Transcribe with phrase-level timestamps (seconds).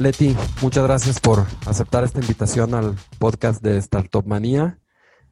[0.00, 4.78] Leti, muchas gracias por aceptar esta invitación al podcast de Startup Manía.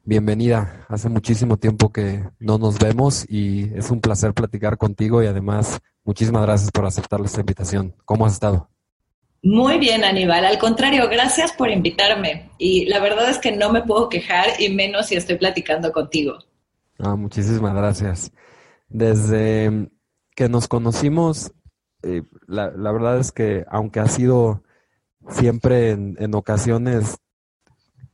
[0.03, 0.85] Bienvenida.
[0.89, 5.79] Hace muchísimo tiempo que no nos vemos y es un placer platicar contigo y además
[6.03, 7.95] muchísimas gracias por aceptar esta invitación.
[8.05, 8.69] ¿Cómo has estado?
[9.41, 10.45] Muy bien, Aníbal.
[10.45, 12.51] Al contrario, gracias por invitarme.
[12.59, 16.37] Y la verdad es que no me puedo quejar y menos si estoy platicando contigo.
[16.99, 18.31] Ah, muchísimas gracias.
[18.87, 19.89] Desde
[20.35, 21.53] que nos conocimos,
[22.03, 24.63] eh, la, verdad es que aunque ha sido
[25.29, 27.17] siempre en, ocasiones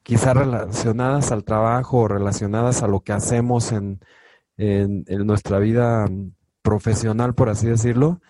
[0.03, 3.99] quizás relacionadas al trabajo relacionadas a lo que hacemos en,
[4.57, 6.07] nuestra vida
[6.61, 8.21] profesional, por así decirlo,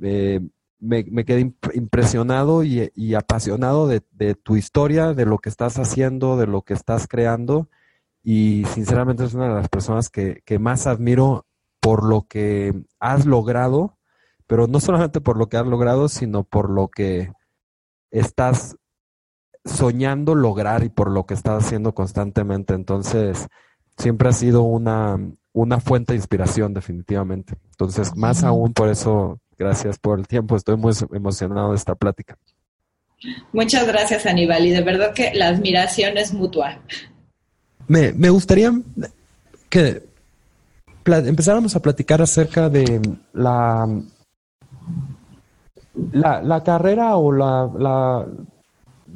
[0.00, 0.40] eh,
[0.78, 6.62] me, quedé impresionado y, apasionado de, tu historia, de lo que estás haciendo, de lo
[6.62, 7.68] que estás creando.
[8.22, 11.46] Y sinceramente es una de las personas que, que más admiro
[11.80, 13.98] por lo que has logrado
[14.50, 17.30] pero no solamente por lo que has logrado, sino por lo que
[18.10, 18.74] estás
[19.64, 22.74] soñando lograr y por lo que estás haciendo constantemente.
[22.74, 23.46] Entonces,
[23.96, 25.20] siempre ha sido una,
[25.52, 27.54] una fuente de inspiración, definitivamente.
[27.70, 30.56] Entonces, más aún por eso, gracias por el tiempo.
[30.56, 32.36] Estoy muy emocionado de esta plática.
[33.52, 34.66] Muchas gracias, Aníbal.
[34.66, 36.80] Y de verdad que la admiración es mutua.
[37.86, 38.72] Me, me gustaría
[39.68, 40.02] que
[41.04, 43.00] empezáramos a platicar acerca de
[43.32, 43.86] la
[46.12, 48.26] la, la carrera o la, la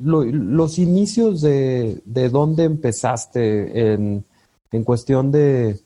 [0.02, 4.24] los inicios de, de dónde empezaste en,
[4.72, 5.80] en cuestión de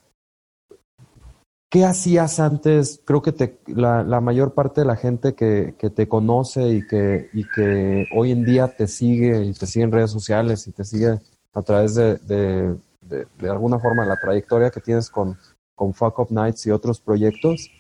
[1.71, 3.03] qué hacías antes.
[3.05, 6.87] Creo que te, la, la mayor parte de la gente que, que te conoce y
[6.87, 10.73] que, y que hoy en día te sigue y te sigue en redes sociales y
[10.73, 11.19] te sigue
[11.53, 15.37] a través de, de, de, de alguna forma la trayectoria que tienes con,
[15.75, 17.71] con Fuck Up Nights y otros proyectos,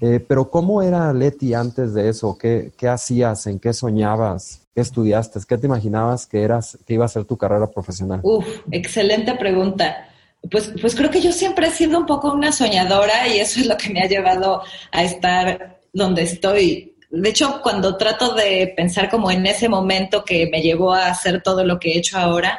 [0.00, 2.36] eh, pero ¿cómo era Leti antes de eso?
[2.38, 3.46] ¿Qué, ¿Qué, hacías?
[3.46, 4.62] ¿En qué soñabas?
[4.74, 5.40] ¿Qué estudiaste?
[5.48, 8.20] ¿Qué te imaginabas que, eras, que iba a ser tu carrera profesional?
[8.22, 10.08] Uf, excelente pregunta.
[10.50, 13.66] Pues, pues creo que yo siempre he sido un poco una soñadora y eso es
[13.66, 14.62] lo que me ha llevado
[14.92, 16.94] a estar donde estoy.
[17.10, 21.42] De hecho, cuando trato de pensar como en ese momento que me llevó a hacer
[21.42, 22.58] todo lo que he hecho ahora,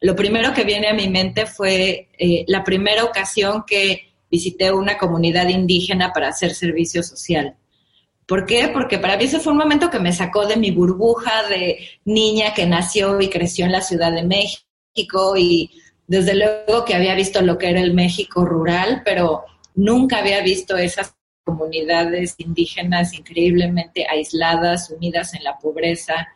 [0.00, 4.96] lo primero que viene a mi mente fue eh, la primera ocasión que visité una
[4.96, 7.54] comunidad indígena para hacer servicio social.
[8.26, 8.70] ¿Por qué?
[8.72, 12.54] Porque para mí ese fue un momento que me sacó de mi burbuja de niña
[12.54, 15.70] que nació y creció en la Ciudad de México y
[16.06, 19.44] desde luego que había visto lo que era el México rural, pero
[19.74, 21.14] nunca había visto esas
[21.44, 26.28] comunidades indígenas increíblemente aisladas, sumidas en la pobreza.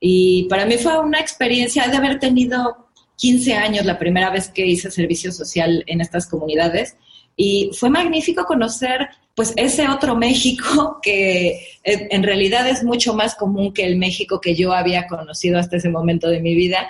[0.00, 4.66] Y para mí fue una experiencia de haber tenido 15 años la primera vez que
[4.66, 6.96] hice servicio social en estas comunidades
[7.36, 13.72] y fue magnífico conocer pues ese otro México que en realidad es mucho más común
[13.72, 16.88] que el México que yo había conocido hasta ese momento de mi vida.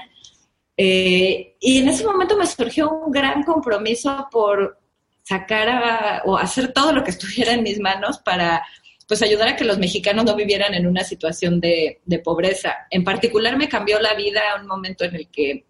[0.76, 4.78] Eh, y en ese momento me surgió un gran compromiso por
[5.22, 8.64] sacar o hacer todo lo que estuviera en mis manos para
[9.06, 12.86] pues ayudar a que los mexicanos no vivieran en una situación de, de pobreza.
[12.90, 15.66] En particular me cambió la vida un momento en el que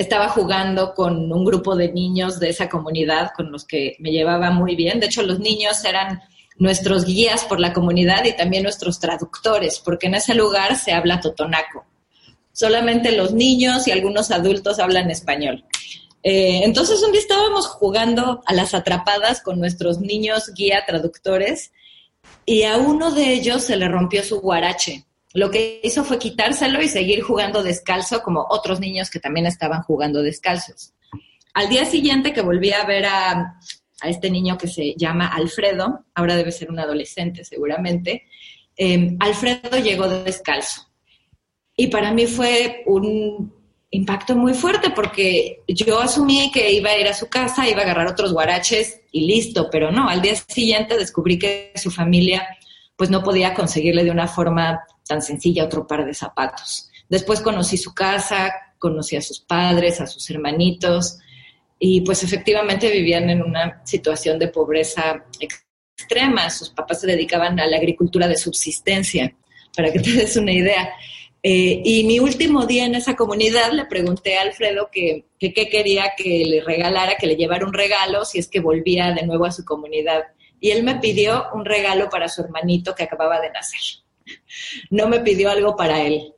[0.00, 4.50] estaba jugando con un grupo de niños de esa comunidad con los que me llevaba
[4.50, 4.98] muy bien.
[4.98, 6.22] De hecho, los niños eran
[6.56, 11.20] nuestros guías por la comunidad y también nuestros traductores, porque en ese lugar se habla
[11.20, 11.84] totonaco.
[12.50, 15.64] Solamente los niños y algunos adultos hablan español.
[16.22, 21.72] Eh, entonces un día estábamos jugando a las atrapadas con nuestros niños guía traductores
[22.46, 26.82] y a uno de ellos se le rompió su guarache lo que hizo fue quitárselo
[26.82, 30.92] y seguir jugando descalzo como otros niños que también estaban jugando descalzos.
[31.54, 33.56] Al día siguiente que volví a ver a,
[34.02, 38.24] este niño que se llama Alfredo, ahora debe ser un adolescente seguramente,
[38.76, 40.88] em, Alfredo llegó descalzo.
[41.76, 43.52] Y para mí fue un
[43.90, 47.84] impacto muy fuerte porque yo asumí que iba a ir a su casa, iba a
[47.84, 52.46] agarrar otros guaraches y listo, pero no, al día siguiente descubrí que su familia
[52.96, 56.88] pues no podía conseguirle de una forma tan sencilla otro par de zapatos.
[57.08, 61.18] Después conocí su casa, conocí a sus padres, a sus hermanitos,
[61.80, 66.48] y pues efectivamente vivían en una situación de pobreza extrema.
[66.48, 69.34] Sus papás se dedicaban a la agricultura de subsistencia,
[69.76, 70.90] para que te des una idea.
[71.42, 76.12] Eh, y mi último día en esa comunidad le pregunté a Alfredo que qué quería
[76.16, 79.50] que le regalara, que le llevara un regalo si es que volvía de nuevo a
[79.50, 80.22] su comunidad.
[80.60, 83.80] Y él me pidió un regalo para su hermanito que acababa de nacer
[84.90, 86.32] no me pidió algo para él.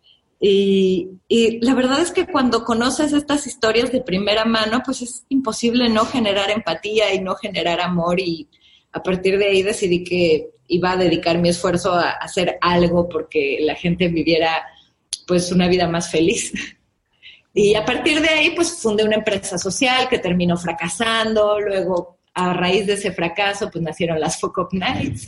[0.44, 1.21] Y,
[1.61, 6.05] la verdad es que cuando conoces estas historias de primera mano, pues es imposible no
[6.05, 8.49] generar empatía y no generar amor y
[8.93, 13.59] a partir de ahí decidí que iba a dedicar mi esfuerzo a hacer algo porque
[13.61, 14.67] la gente viviera
[15.27, 16.53] pues una vida más feliz.
[17.55, 21.61] Y a partir de ahí, pues fundé una empresa social que terminó fracasando.
[21.61, 25.27] Luego, a raíz de ese fracaso, pues nacieron las Focus Nights.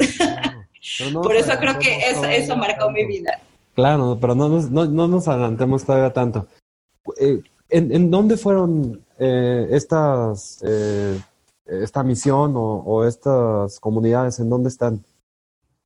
[1.22, 1.98] Por eso creo que
[2.36, 3.40] eso, marcó mi vida.
[3.74, 6.46] Claro, pero no nos, no, nos adelantemos todavía tanto.
[7.18, 7.40] Eh,
[7.70, 11.18] ¿en, dónde fueron eh, estas, eh,
[11.66, 14.38] esta misión o, o, estas comunidades?
[14.38, 15.04] ¿En dónde están?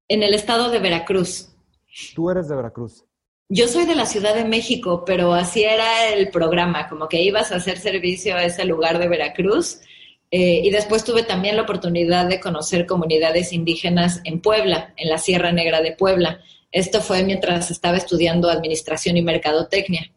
[0.09, 1.49] En el estado de Veracruz.
[2.15, 3.05] Tú eres de Veracruz.
[3.51, 7.51] Yo soy de la Ciudad de México, pero así era el programa, como que ibas
[7.51, 9.81] a hacer servicio a ese lugar de Veracruz.
[10.31, 15.19] Eh, y después tuve también la oportunidad de conocer comunidades indígenas en Puebla, en la
[15.19, 16.41] Sierra Negra de Puebla.
[16.71, 20.13] Esto fue mientras estaba estudiando administración y mercadotecnia.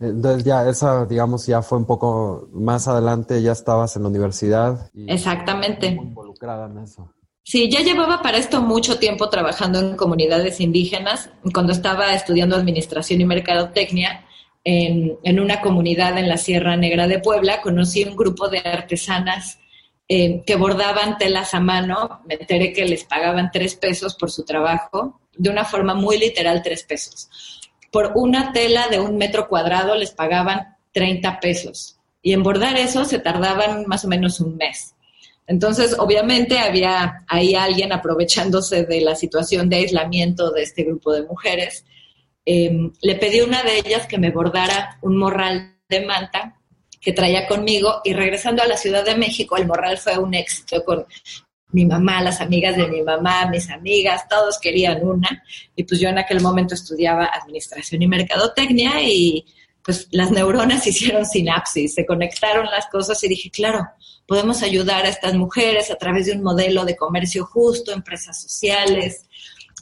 [0.00, 4.90] Entonces ya esa, digamos, ya fue un poco más adelante, ya estabas en la universidad.
[5.06, 5.88] Exactamente.
[5.88, 7.12] Involucrada en eso.
[7.42, 11.30] Sí, ya llevaba para esto mucho tiempo trabajando en comunidades indígenas.
[11.54, 14.24] Cuando estaba estudiando administración y mercadotecnia
[14.68, 19.58] en, en una comunidad en la Sierra Negra de Puebla, conocí un grupo de artesanas
[20.10, 22.20] eh, que bordaban telas a mano.
[22.26, 26.62] Me enteré que les pagaban tres pesos por su trabajo, de una forma muy literal,
[26.62, 27.28] tres pesos.
[27.90, 31.98] Por una tela de un metro cuadrado les pagaban 30 pesos.
[32.20, 34.94] Y en bordar eso se tardaban más o menos un mes.
[35.46, 41.22] Entonces, obviamente había ahí alguien aprovechándose de la situación de aislamiento de este grupo de
[41.22, 41.86] mujeres.
[42.50, 46.56] Em, le pedí a una de ellas que me bordara un morral de manta
[46.98, 50.82] que traía conmigo y regresando a la Ciudad de México, el morral fue un éxito
[50.82, 51.04] con
[51.72, 55.44] mi mamá, las amigas de mi mamá, mis amigas, todos querían una.
[55.76, 59.44] Y pues yo en aquel momento estudiaba administración y mercadotecnia y
[59.84, 63.86] pues las neuronas hicieron sinapsis, se conectaron las cosas y dije, claro,
[64.26, 69.26] podemos ayudar a estas mujeres a través de un modelo de comercio justo, empresas sociales.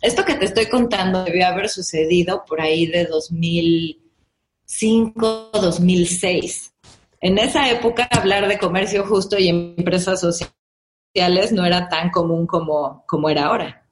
[0.02, 6.72] Esto que te estoy contando debió haber sucedido por ahí de 2005, 2006.
[7.20, 13.04] En esa época hablar de comercio justo y empresas sociales no era tan común como,
[13.06, 13.86] como era ahora.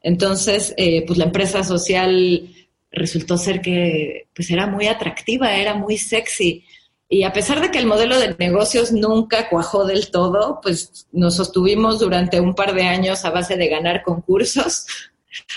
[0.00, 2.50] Entonces, eh, pues la empresa social
[2.90, 6.64] resultó ser que pues era muy atractiva, era muy sexy.
[7.08, 11.36] Y a pesar de que el modelo de negocios nunca cuajó del todo, pues nos
[11.36, 14.86] sostuvimos durante un par de años a base de ganar concursos,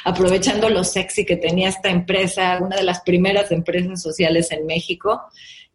[0.03, 5.21] aprovechando lo sexy que tenía esta empresa, una de las primeras empresas sociales en México.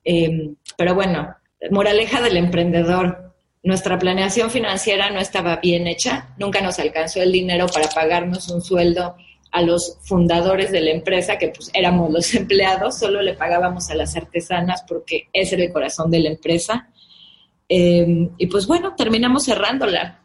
[0.05, 1.35] Em, pero bueno,
[1.71, 7.67] moraleja del emprendedor, nuestra planeación financiera no estaba bien hecha, nunca nos alcanzó el dinero
[7.67, 9.17] para pagarnos un sueldo
[9.53, 13.95] a los fundadores de la empresa, que pues éramos los empleados, solo le pagábamos a
[13.95, 16.89] las artesanas porque ese era el corazón de la empresa.
[17.69, 20.21] Em, y pues bueno, terminamos cerrándola.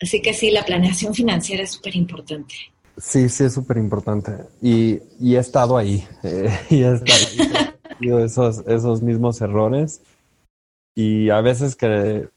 [0.00, 2.54] Así que sí, la planeación financiera es súper importante.
[2.98, 4.32] Sí, sí, es súper importante.
[4.60, 6.06] Y, y, he estado ahí.
[6.22, 8.22] Eh, y he estado ahí.
[8.24, 10.02] esos, esos mismos errores.
[10.94, 12.28] Y a veces que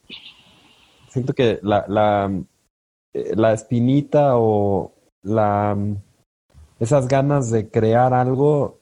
[1.10, 2.32] siento que la, la,
[3.14, 4.94] eh, la espinita o
[5.24, 5.78] la
[6.80, 8.80] esas ganas de crear algo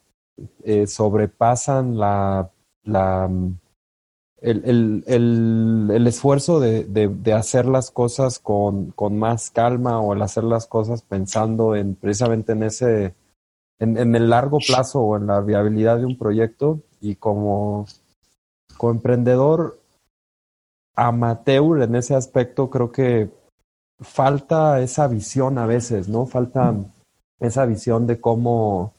[0.63, 2.49] eh, sobrepasan la,
[2.83, 3.29] la
[4.41, 10.21] el, el, el, esfuerzo de, de, hacer las cosas con, con, más calma o el
[10.21, 13.15] hacer las cosas pensando en precisamente en ese
[13.79, 17.85] en, el largo plazo o en la viabilidad de un proyecto y como,
[18.77, 19.79] como emprendedor
[20.95, 23.29] amateur en ese aspecto creo que
[24.01, 26.25] falta esa visión a veces, ¿no?
[26.25, 26.75] Falta
[27.39, 28.93] esa visión de cómo,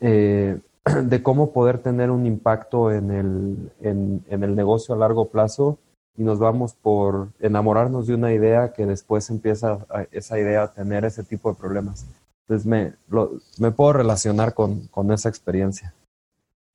[0.00, 0.60] eh,
[1.04, 5.78] de cómo poder tener un impacto en el, en, el negocio a largo plazo
[6.16, 11.04] y nos vamos por enamorarnos de una idea que después empieza esa idea a tener
[11.04, 12.06] ese tipo de problemas.
[12.42, 12.92] Entonces me,
[13.58, 15.94] me puedo relacionar con, con esa experiencia.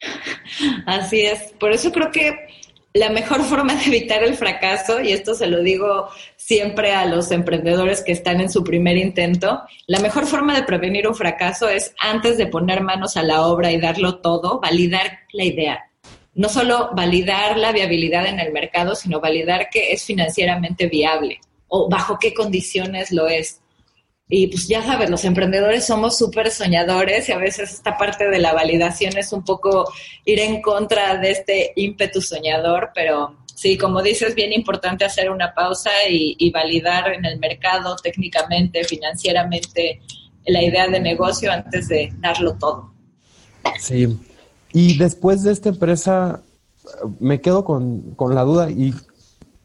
[0.86, 2.49] Así es, por eso creo que
[2.94, 7.32] la mejor forma de evitar el fracaso, y esto se lo digo siempre a los
[7.32, 11.94] emprendedores que están en su primer intento, la mejor forma de prevenir un fracaso es
[12.00, 15.86] antes de poner manos a la obra y darlo todo, validar la idea.
[16.34, 21.90] No solo validar la viabilidad en el mercado, sino validar que es financieramente viable o
[21.90, 23.62] bajo qué condiciones lo es.
[24.32, 28.38] Y pues ya sabes, los emprendedores somos súper soñadores y a veces esta parte de
[28.38, 29.92] la validación es un poco
[30.24, 35.32] ir en contra de este ímpetu soñador, pero sí, como dices, es bien importante hacer
[35.32, 40.00] una pausa y, validar en el mercado técnicamente, financieramente,
[40.46, 42.94] la idea de negocio antes de darlo todo.
[43.80, 44.16] Sí,
[44.72, 46.44] y después de esta empresa,
[47.20, 48.94] me quedo con, con la duda, ¿y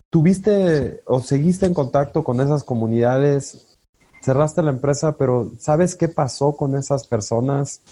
[0.09, 3.74] tuviste o seguiste en contacto con esas comunidades
[4.25, 7.83] cerraste la empresa, pero ¿sabes qué pasó con esas personas?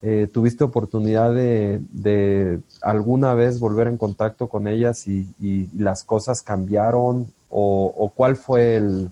[0.00, 7.32] Eh, ¿Tuviste oportunidad de, alguna vez volver en contacto con ellas y, las cosas cambiaron?
[7.50, 9.10] ¿O, cuál fue el,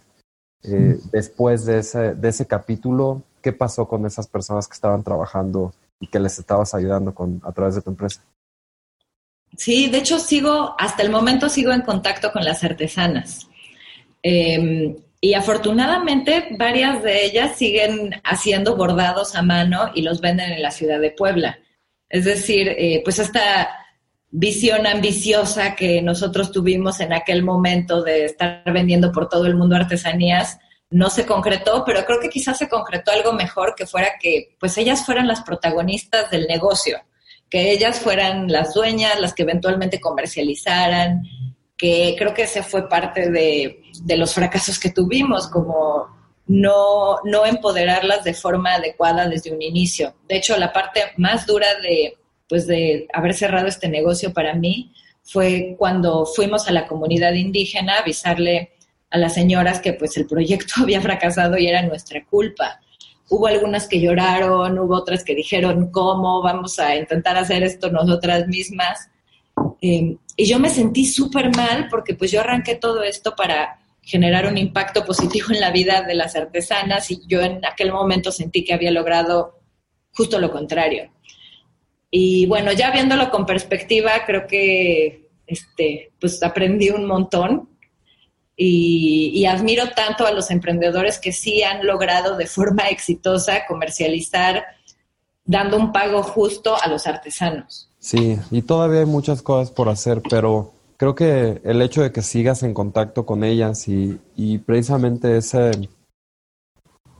[0.65, 5.73] eh, después de ese, de ese capítulo, qué pasó con esas personas que estaban trabajando
[6.01, 8.23] y que les estabas ayudando con, a través de tu empresa?
[9.57, 13.47] Sí, de hecho sigo, hasta el momento sigo en contacto con las artesanas.
[14.23, 20.61] Em, y afortunadamente varias de ellas siguen haciendo bordados a mano y los venden en
[20.61, 21.61] la ciudad de Puebla.
[22.09, 23.71] Es decir, eh, pues esta
[24.31, 29.77] visión ambiciosa que nosotros tuvimos en aquel momento de estar vendiendo por todo el mundo
[29.77, 30.59] artesanías
[30.91, 34.77] no se concretó, pero creo que quizás se concretó algo mejor que fuera que pues
[34.77, 37.01] ellas fueran las protagonistas del negocio
[37.53, 41.23] que ellas fueran las dueñas, las que eventualmente comercializaran,
[41.83, 43.83] que creo que ese fue parte de,
[44.17, 46.07] los fracasos que tuvimos, como
[46.47, 50.15] no, no empoderarlas de forma adecuada desde un inicio.
[50.29, 52.17] De hecho, la parte más dura de,
[52.49, 54.93] pues de haber cerrado este negocio para mí
[55.25, 58.71] fue cuando fuimos a la comunidad indígena a avisarle
[59.11, 62.79] a las señoras que pues el proyecto había fracasado y era nuestra culpa
[63.29, 68.47] hubo algunas que lloraron, hubo otras que dijeron, ¿cómo vamos a intentar hacer esto nosotras
[68.47, 69.09] mismas?
[69.81, 74.47] Em, y yo me sentí súper mal porque pues yo arranqué todo esto para generar
[74.47, 78.65] un impacto positivo en la vida de las artesanas y yo en aquel momento sentí
[78.65, 79.61] que había logrado
[80.13, 81.11] justo lo contrario.
[82.11, 87.69] Y bueno, ya viéndolo con perspectiva, creo que este, pues aprendí un montón
[88.57, 94.65] y, admiro tanto a los emprendedores que sí han logrado de forma exitosa comercializar
[95.45, 97.91] dando un pago justo a los artesanos.
[98.03, 102.21] Sí, y todavía hay muchas cosas por hacer, pero creo que el hecho de que
[102.21, 104.19] sigas en contacto con ellas y,
[104.67, 105.71] precisamente ese,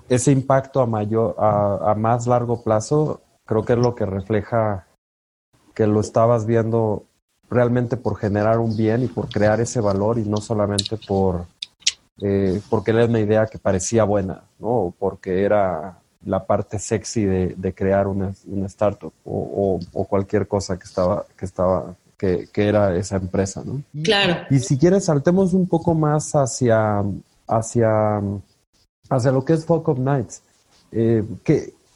[0.09, 4.89] ese impacto a, mayor, a más largo plazo, creo que es lo que refleja
[5.73, 7.05] que lo estabas viendo
[7.49, 11.47] realmente por generar un bien y por crear ese valor y no solamente por
[12.21, 14.69] eh, porque era una idea que parecía buena, ¿no?
[14.69, 18.35] O porque era la parte sexy de, crear una,
[18.67, 23.83] startup o, cualquier cosa que estaba, que estaba, que, era esa empresa, ¿no?
[24.03, 24.47] Claro.
[24.51, 27.03] Y si quieres, saltemos un poco más hacia,
[27.49, 28.21] hacia,
[29.09, 30.43] hacia lo que es Folk of Nights.
[30.93, 31.25] Eh,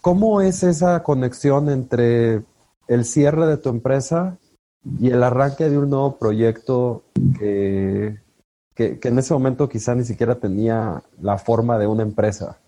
[0.01, 2.43] ¿Cómo es esa conexión entre
[2.89, 4.39] el cierre de tu empresa
[5.01, 7.03] y el arranque de un nuevo proyecto
[7.39, 8.17] que,
[8.75, 12.59] que, en ese momento quizá ni siquiera tenía la forma de una empresa.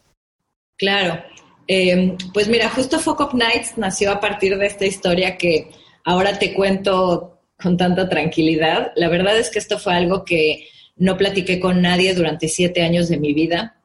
[0.77, 1.23] Claro.
[1.68, 5.70] Em, pues mira, justo Folk Nights nació a partir de esta historia que
[6.02, 8.92] ahora te cuento con tanta tranquilidad.
[8.96, 13.08] La verdad es que esto fue algo que no platiqué con nadie durante siete años
[13.08, 13.76] de mi vida,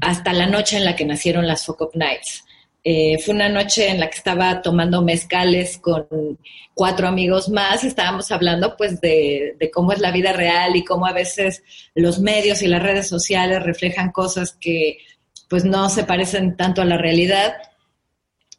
[0.00, 2.44] hasta la noche en la que nacieron las Folk Nights.
[2.84, 6.06] Eh, fue una noche en la que estaba tomando mezcales con
[6.72, 11.12] cuatro amigos más estábamos hablando pues de, cómo es la vida real y cómo a
[11.12, 11.62] veces
[11.94, 14.96] los medios y las redes sociales reflejan cosas que
[15.50, 17.54] pues no se parecen tanto a la realidad.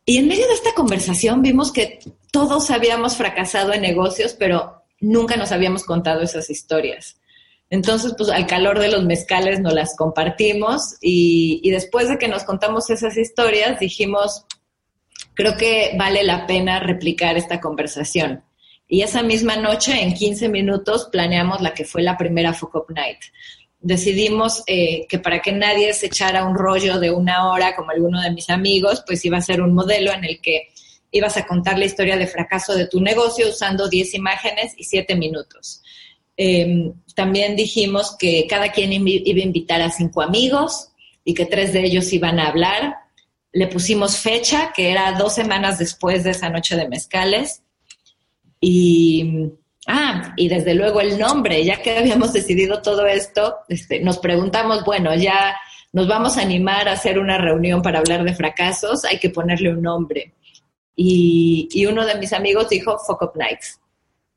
[0.05, 1.99] Y en medio de esta conversación vimos que
[2.33, 7.15] todos habíamos fracasado en negocios, pero nunca nos habíamos contado esas historias.
[7.69, 12.43] Entonces, pues al calor de los mezcales nos las compartimos y, después de que nos
[12.43, 14.45] contamos esas historias, dijimos,
[15.33, 18.43] creo que vale la pena replicar esta conversación.
[18.89, 23.19] Y esa misma noche, en 15 minutos, planeamos la que fue la primera Focus Night.
[23.81, 28.21] Decidimos eh, que para que nadie se echara un rollo de una hora, como alguno
[28.21, 30.69] de mis amigos, pues iba a ser un modelo en el que
[31.11, 35.15] ibas a contar la historia de fracaso de tu negocio usando 10 imágenes y 7
[35.15, 35.81] minutos.
[36.37, 40.89] Em, también dijimos que cada quien iba a invitar a cinco amigos
[41.23, 42.95] y que tres de ellos iban a hablar.
[43.51, 47.61] Le pusimos fecha, que era dos semanas después de esa noche de mezcales.
[48.59, 49.51] Y,
[49.87, 54.83] ah, y desde luego el nombre, ya que habíamos decidido todo esto, este, nos preguntamos,
[54.83, 55.55] bueno, ya
[55.93, 59.73] nos vamos a animar a hacer una reunión para hablar de fracasos, hay que ponerle
[59.73, 60.33] un nombre.
[60.95, 63.79] Y, uno de mis amigos dijo Fuck Up Nights.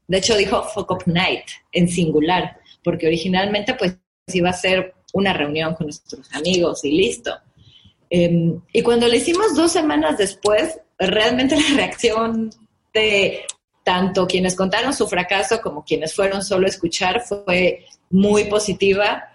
[0.07, 3.97] De hecho, dijo Fuck Up Night en singular, porque originalmente pues
[4.33, 7.37] iba a ser una reunión con nuestros amigos y listo.
[8.11, 12.51] Em, y cuando le hicimos dos semanas después, realmente la reacción
[12.93, 13.45] de
[13.85, 19.29] tanto quienes contaron su fracaso como quienes fueron solo a escuchar fue muy positiva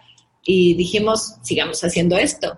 [0.43, 2.57] y dijimos, sigamos haciendo esto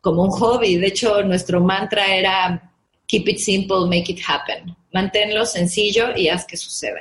[0.00, 0.76] como un hobby.
[0.76, 2.72] De hecho, nuestro mantra era
[3.06, 4.76] keep it simple, make it happen.
[4.92, 7.00] Manténlo sencillo y haz que suceda.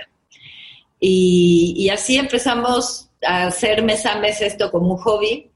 [1.00, 5.50] Y, así empezamos a hacer mes a mes esto como un hobby.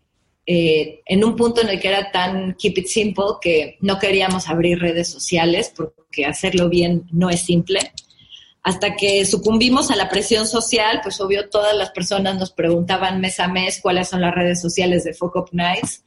[0.45, 4.47] eh, en un punto en el que era tan keep it simple que no queríamos
[4.47, 7.79] abrir redes sociales porque hacerlo bien no es simple.
[8.67, 13.39] Hasta que sucumbimos a la presión social, pues obvio todas las personas nos preguntaban mes
[13.39, 16.03] a mes cuáles son las redes sociales de Focus Nights.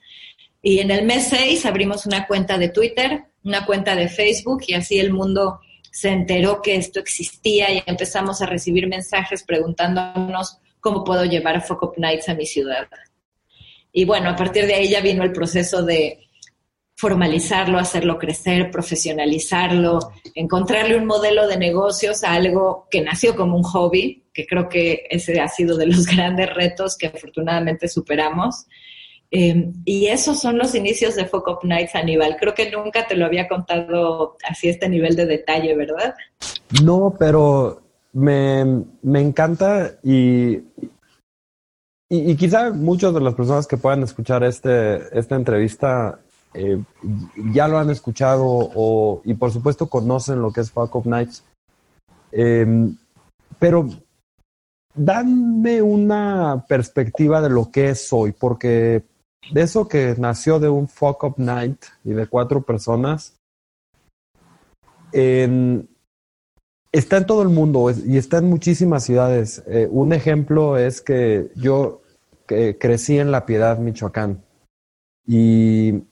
[0.60, 4.74] Y en el mes 6 abrimos una cuenta de Twitter, una cuenta de Facebook y
[4.74, 11.02] así el mundo se enteró que esto existía y empezamos a recibir mensajes preguntándonos cómo
[11.02, 12.88] puedo llevar Focus Nights a mi ciudad.
[13.90, 16.28] Y bueno, a partir de ahí ya vino el proceso de
[17.00, 23.62] formalizarlo, hacerlo crecer, profesionalizarlo, encontrarle un modelo de negocios a algo que nació como un
[23.62, 28.66] hobby, que creo que ese ha sido de los grandes retos que afortunadamente superamos.
[29.30, 32.36] Eh, y esos son los inicios de Focus Nights, Aníbal.
[32.38, 36.14] Creo que nunca te lo había contado así este nivel de detalle, ¿verdad?
[36.84, 37.80] No, pero
[38.12, 40.58] me, me encanta y,
[42.10, 46.20] y, quizá muchas de las personas que puedan escuchar este, esta entrevista
[46.52, 46.82] eh,
[47.52, 51.44] ya lo han escuchado y por supuesto conocen lo que es Fuck Up Nights.
[52.32, 52.96] Em,
[53.58, 53.88] pero
[54.94, 59.04] danme una perspectiva de lo que es hoy, porque
[59.52, 63.36] de eso que nació de un Fuck Up Night y de cuatro personas,
[65.12, 69.62] está en todo el mundo y está en muchísimas ciudades.
[69.66, 72.02] Eh, un ejemplo es que yo
[72.46, 74.42] crecí en La Piedad, Michoacán,
[75.24, 76.02] y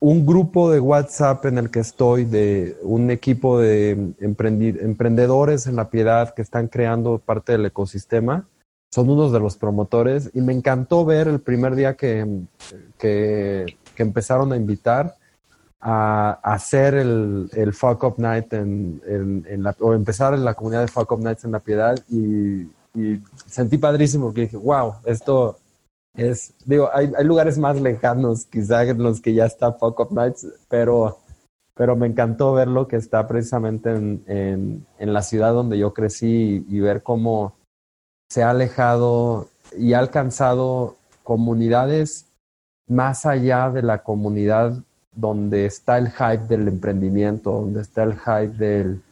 [0.00, 5.88] un grupo de WhatsApp en el que estoy, de un equipo de emprendedores en La
[5.88, 8.46] Piedad que están creando parte del ecosistema,
[8.94, 12.26] son unos de los promotores y me encantó ver el primer día que,
[12.98, 15.16] que, empezaron a invitar
[15.80, 20.82] a, hacer el, el Fuck Up Night en, en, la, o empezar en la comunidad
[20.82, 25.58] de Fuck Up Nights en La Piedad y, y sentí padrísimo porque dije, wow, esto
[26.14, 30.12] es, digo, hay, hay lugares más lejanos quizá en los que ya está Fuck Up
[30.12, 31.18] Nights, pero,
[31.74, 36.80] pero me encantó verlo que está precisamente en, en, la ciudad donde yo crecí y,
[36.80, 37.54] ver cómo
[38.30, 42.26] se ha alejado y ha alcanzado comunidades
[42.88, 44.74] más allá de la comunidad
[45.16, 49.02] donde está el hype del emprendimiento, donde está el hype del,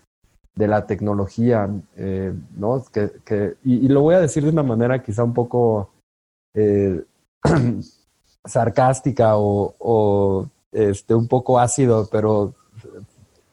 [0.55, 2.85] de la tecnología, eh, ¿no?
[2.93, 5.92] Que, que, y, lo voy a decir de una manera quizá un poco
[6.55, 7.03] eh,
[8.45, 12.55] sarcástica o, este, un poco ácido, pero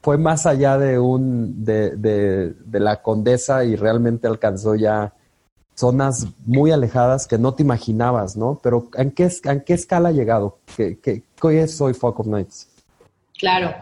[0.01, 5.13] fue más allá de un de, de, la condesa y realmente alcanzó ya
[5.75, 8.59] zonas muy alejadas que no te imaginabas, ¿no?
[8.61, 10.59] Pero ¿en qué, en qué escala ha llegado?
[10.75, 11.23] ¿Qué, qué,
[11.61, 12.67] es hoy Fuck of Nights?
[13.37, 13.73] Claro,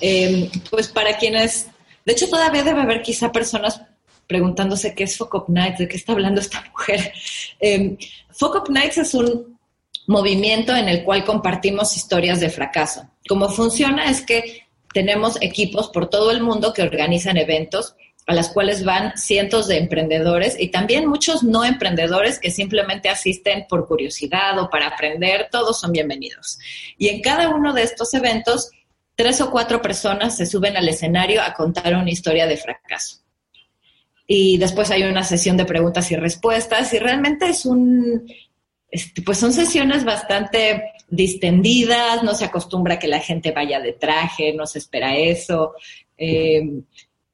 [0.00, 1.68] em, pues para quienes,
[2.04, 3.80] de hecho todavía debe haber quizá personas
[4.26, 7.12] preguntándose qué es Fuck Nights, de qué está hablando esta mujer.
[7.60, 7.96] Eh,
[8.70, 9.58] Nights es un
[10.06, 13.08] movimiento en el cual compartimos historias de fracaso.
[13.28, 18.48] Cómo funciona es que tenemos equipos por todo el mundo que organizan eventos a las
[18.48, 24.58] cuales van cientos de emprendedores y también muchos no emprendedores que simplemente asisten por curiosidad
[24.58, 26.58] o para aprender, todos son bienvenidos.
[26.96, 28.70] Y en cada uno de estos eventos,
[29.14, 33.23] tres o cuatro personas se suben al escenario a contar una historia de fracaso
[34.26, 38.26] y después hay una sesión de preguntas y respuestas y realmente es un,
[38.90, 44.54] este, pues son sesiones bastante distendidas, no se acostumbra que la gente vaya de traje,
[44.54, 45.74] no se espera eso.
[46.16, 46.62] Eh,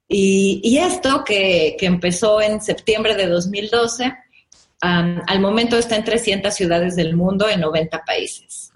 [0.09, 4.13] y, esto que, empezó en septiembre de 2012,
[4.81, 8.73] al momento está en 300 ciudades del mundo, en 90 países.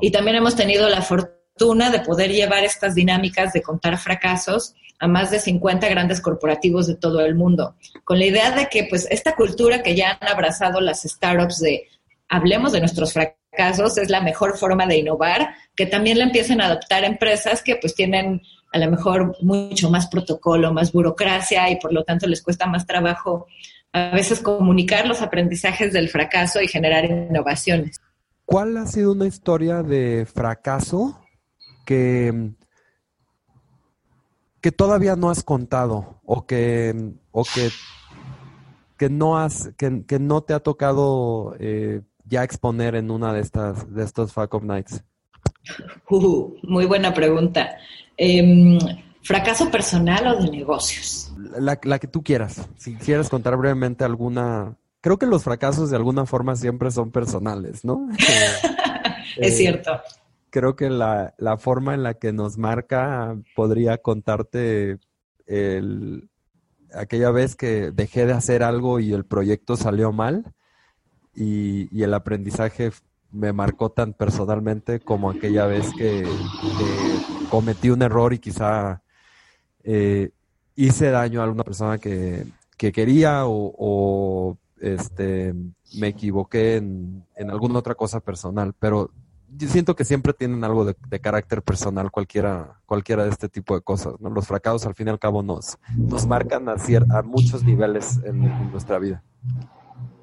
[0.00, 5.08] Y también hemos tenido la fortuna de poder llevar estas dinámicas de contar fracasos a
[5.08, 9.06] más de 50 grandes corporativos de todo el mundo, con la idea de que pues
[9.10, 11.88] esta cultura que ya han abrazado las startups de
[12.28, 16.66] hablemos de nuestros fracasos es la mejor forma de innovar, que también la empiecen a
[16.66, 18.42] adoptar empresas que pues tienen
[18.72, 22.86] a lo mejor mucho más protocolo, más burocracia y por lo tanto les cuesta más
[22.86, 23.46] trabajo
[23.92, 27.98] a veces comunicar los aprendizajes del fracaso y generar innovaciones.
[28.44, 31.18] ¿Cuál ha sido una historia de fracaso
[31.86, 32.52] que
[34.66, 37.70] que todavía no has contado o que, o que,
[38.98, 43.42] que no has, que, que no te ha tocado eh, ya exponer en una de
[43.42, 45.04] estas, de estos Fuck of Nights?
[46.10, 47.76] Uh, muy buena pregunta.
[48.16, 48.76] Em,
[49.22, 51.32] ¿Fracaso personal o de negocios?
[51.60, 52.68] La, la, que tú quieras.
[52.76, 54.76] Si quieres contar brevemente alguna.
[55.00, 58.08] Creo que los fracasos de alguna forma siempre son personales, ¿no?
[59.36, 59.92] es eh, cierto
[60.56, 64.98] creo que la, la, forma en la que nos marca podría contarte
[65.44, 66.30] el,
[66.94, 70.54] aquella vez que dejé de hacer algo y el proyecto salió mal
[71.34, 72.90] y, y el aprendizaje
[73.30, 76.26] me marcó tan personalmente como aquella vez que,
[77.50, 79.02] cometí un error y quizá
[79.84, 80.30] eh,
[80.74, 82.46] hice daño a alguna persona que,
[82.78, 85.52] quería o, este,
[85.98, 89.10] me equivoqué en, en alguna otra cosa personal, pero
[89.48, 93.80] yo siento que siempre tienen algo de, carácter personal cualquiera, cualquiera de este tipo de
[93.80, 94.14] cosas.
[94.20, 94.30] ¿no?
[94.30, 98.40] Los fracasos al fin y al cabo nos, nos marcan a, a muchos niveles en,
[98.70, 99.22] nuestra vida.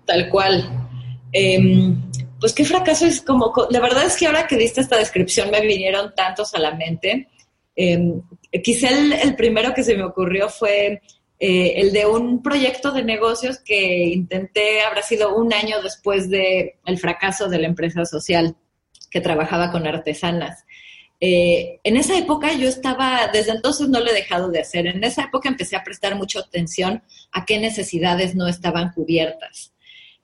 [0.05, 0.87] Tal cual.
[1.31, 2.01] Em,
[2.39, 5.61] pues qué fracaso es como, la verdad es que ahora que diste esta descripción me
[5.61, 7.29] vinieron tantos a la mente.
[7.75, 8.21] Eh,
[8.63, 11.01] quizá el, primero que se me ocurrió fue
[11.39, 16.73] eh, el de un proyecto de negocios que intenté, habrá sido un año después del
[16.85, 18.55] el fracaso de la empresa social
[19.13, 20.65] que trabajaba con artesanas.
[21.19, 25.03] Eh, en esa época yo estaba, desde entonces no lo he dejado de hacer, en
[25.03, 29.71] esa época empecé a prestar mucha atención a qué necesidades no estaban cubiertas.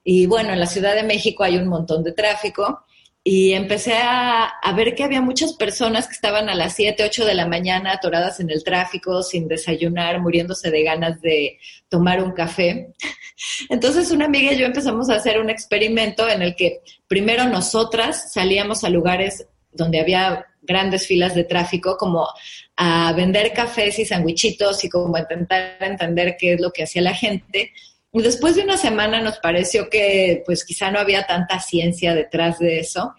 [0.03, 2.83] Y bueno, en la Ciudad de México hay un montón de tráfico
[3.23, 7.33] y empecé a, ver que había muchas personas que estaban a las 7, 8 de
[7.33, 12.93] la mañana atoradas en el tráfico, sin desayunar, muriéndose de ganas de tomar un café.
[13.69, 18.31] Entonces una amiga y yo empezamos a hacer un experimento en el que primero nosotras
[18.31, 22.27] salíamos a lugares donde había grandes filas de tráfico, como
[22.77, 27.01] a vender cafés y sandwichitos y como a intentar entender qué es lo que hacía
[27.01, 27.73] la gente.
[28.11, 32.59] Y después de una semana nos pareció que pues quizá no había tanta ciencia detrás
[32.59, 33.13] de eso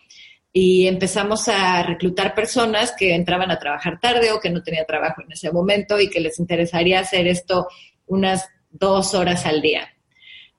[0.53, 5.23] y empezamos a reclutar personas que entraban a trabajar tarde o que no tenían trabajo
[5.23, 7.69] en ese momento y que les interesaría hacer esto
[8.07, 9.89] unas dos horas al día.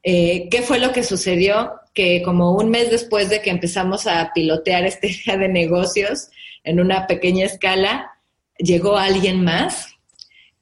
[0.04, 1.74] Eh, ¿Qué fue lo que sucedió?
[1.94, 6.30] Que como un mes después de que empezamos a pilotear este día de negocios
[6.63, 8.12] en una pequeña escala,
[8.58, 9.94] llegó alguien más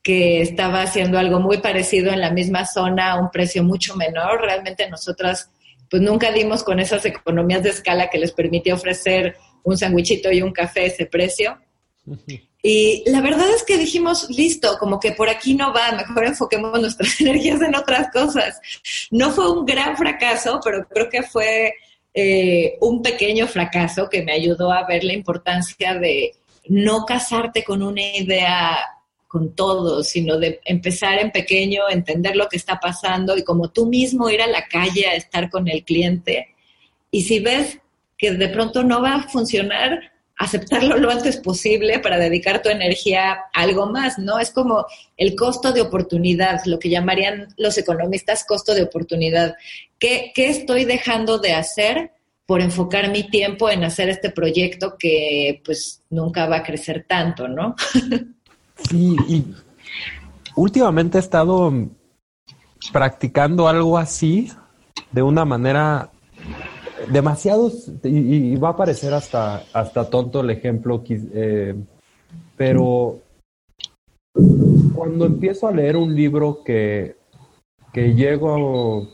[0.01, 4.41] que estaba haciendo algo muy parecido en la misma zona a un precio mucho menor.
[4.41, 5.49] Realmente nosotras
[5.89, 10.41] pues nunca dimos con esas economías de escala que les permitió ofrecer un sandwichito y
[10.41, 11.57] un café ese precio.
[12.61, 16.79] Y la verdad es que dijimos, listo, como que por aquí no va, mejor enfoquemos
[16.81, 18.59] nuestras energías en otras cosas.
[19.11, 21.73] No fue un gran fracaso, pero creo que fue
[22.13, 26.35] eh, un pequeño fracaso que me ayudó a ver la importancia de
[26.67, 28.77] no casarte con una idea
[29.29, 33.85] con todo, sino de empezar en pequeño, entender lo que está pasando y como tú
[33.85, 36.55] mismo ir a la calle a estar con el cliente.
[37.11, 37.77] Y si ves
[38.17, 43.33] que de pronto no va a funcionar, aceptarlo lo antes posible para dedicar tu energía
[43.33, 44.39] a algo más, ¿no?
[44.39, 49.55] Es como el costo de oportunidad, lo que llamarían los economistas costo de oportunidad.
[49.99, 52.13] ¿Qué, qué estoy dejando de hacer
[52.47, 57.47] por enfocar mi tiempo en hacer este proyecto que pues nunca va a crecer tanto,
[57.47, 57.75] ¿no?
[58.87, 59.53] Sí, y
[60.55, 61.73] últimamente he estado
[62.91, 64.51] practicando algo así
[65.11, 66.11] de una manera
[67.11, 67.71] demasiado,
[68.03, 71.75] y, va a parecer hasta, hasta tonto el ejemplo, eh,
[72.55, 73.19] pero
[74.93, 77.15] cuando empiezo a leer un libro que,
[77.93, 79.07] que llego,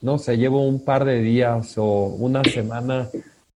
[0.00, 3.08] no sé, llevo un par de días o una semana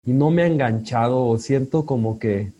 [0.04, 2.52] y no me ha enganchado siento como que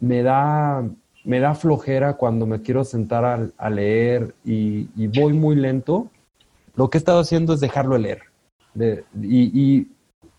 [0.00, 0.84] me da
[1.28, 6.10] me da flojera cuando me quiero sentar a, leer y, voy muy lento,
[6.74, 8.22] lo que he estado haciendo es dejarlo leer.
[9.22, 9.88] y,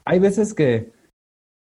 [0.03, 0.91] hay veces que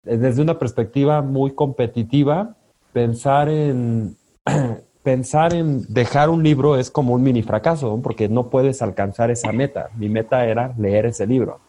[0.03, 2.55] desde una perspectiva muy competitiva,
[2.93, 4.15] pensar en,
[5.03, 9.51] pensar en dejar un libro es como un mini fracaso, porque no puedes alcanzar esa
[9.51, 9.89] meta.
[9.97, 11.59] Mi meta era leer ese libro.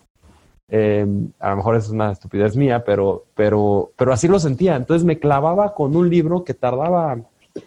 [0.68, 4.76] Em, a lo mejor es una estupidez mía, pero, pero, pero así lo sentía.
[4.76, 7.18] Entonces me clavaba con un libro que tardaba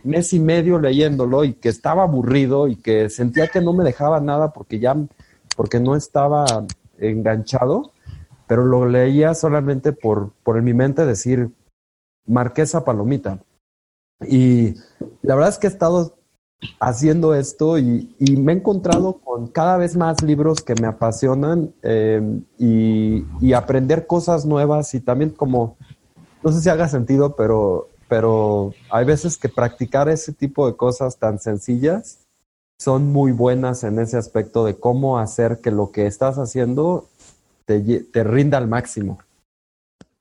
[0.04, 4.20] mes y medio leyéndolo y que estaba aburrido y que sentía que no me dejaba
[4.20, 4.96] nada porque ya,
[5.56, 6.46] porque no estaba
[6.98, 7.92] enganchado,
[8.48, 11.50] pero lo leía solamente por, por en mi mente decir,
[12.26, 13.40] Marquesa Palomita.
[14.28, 14.76] Y
[15.22, 16.18] la verdad es que he estado
[16.80, 22.44] haciendo esto y, me he encontrado con cada vez más libros que me apasionan em,
[22.60, 25.78] y, y, aprender cosas nuevas y también como,
[26.44, 31.18] no sé si haga sentido, pero pero hay veces que practicar ese tipo de cosas
[31.18, 32.20] tan sencillas
[32.78, 37.08] son muy buenas en ese aspecto de cómo hacer que lo que estás haciendo
[37.64, 39.20] te, te rinda al máximo.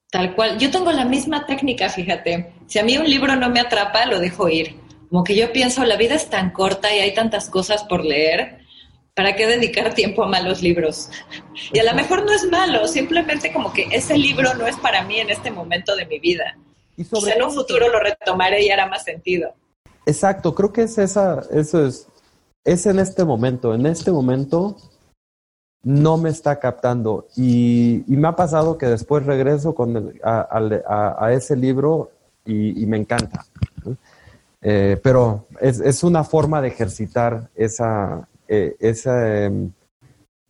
[0.09, 0.57] Tal cual.
[0.61, 2.53] Yo tengo la misma técnica, fíjate.
[2.69, 4.77] Si a mí un libro no me atrapa, lo dejo ir.
[5.09, 8.61] Como que yo pienso, la vida es tan corta y hay tantas cosas por leer,
[9.17, 11.11] ¿para qué dedicar tiempo a malos libros?
[11.73, 15.03] Y a lo mejor no es malo, simplemente como que ese libro no es para
[15.03, 16.57] mí en este momento de mi vida.
[17.01, 19.55] Y sobre en un futuro lo retomaré y hará más sentido.
[20.05, 22.07] Exacto, creo que es esa, eso es,
[22.63, 23.73] es en este momento.
[23.75, 24.77] En este momento
[25.83, 27.27] no me está captando.
[27.37, 32.11] Y, me ha pasado que después regreso con a, ese libro
[32.45, 33.47] y, me encanta.
[34.61, 39.73] Eh, pero es, una forma de ejercitar esa, eh, esa em,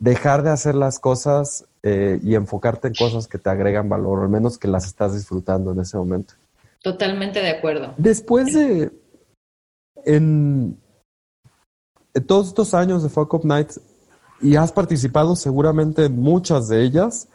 [0.00, 4.22] dejar de hacer las cosas eh, y enfocarte en cosas que te agregan valor, o
[4.22, 6.34] al menos que las estás disfrutando en ese momento.
[6.82, 7.94] Totalmente de acuerdo.
[7.98, 8.90] Después de,
[10.04, 10.80] en,
[12.26, 13.80] todos estos años de Fuck Up Nights,
[14.40, 17.28] y has participado seguramente en muchas de ellas,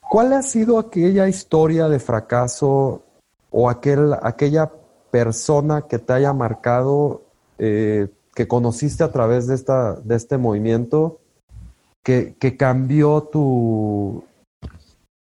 [0.00, 3.02] ¿cuál ha sido aquella historia de fracaso
[3.50, 4.70] o aquel, aquella
[5.10, 7.22] persona que te haya marcado,
[7.58, 11.18] eh, que conociste a través de, esta, de este movimiento,
[12.04, 14.24] que, que cambió tu,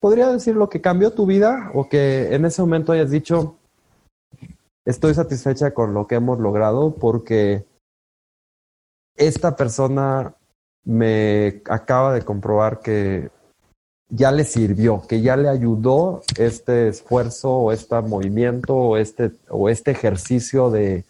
[0.00, 3.56] podría decir lo que cambió tu vida o que en ese momento hayas dicho,
[4.84, 7.64] estoy satisfecha con lo que hemos logrado porque
[9.16, 10.34] esta persona
[10.84, 13.30] me acaba de comprobar que
[14.08, 19.68] ya le sirvió, que ya le ayudó este esfuerzo o este movimiento o este, o
[19.68, 21.04] este ejercicio de,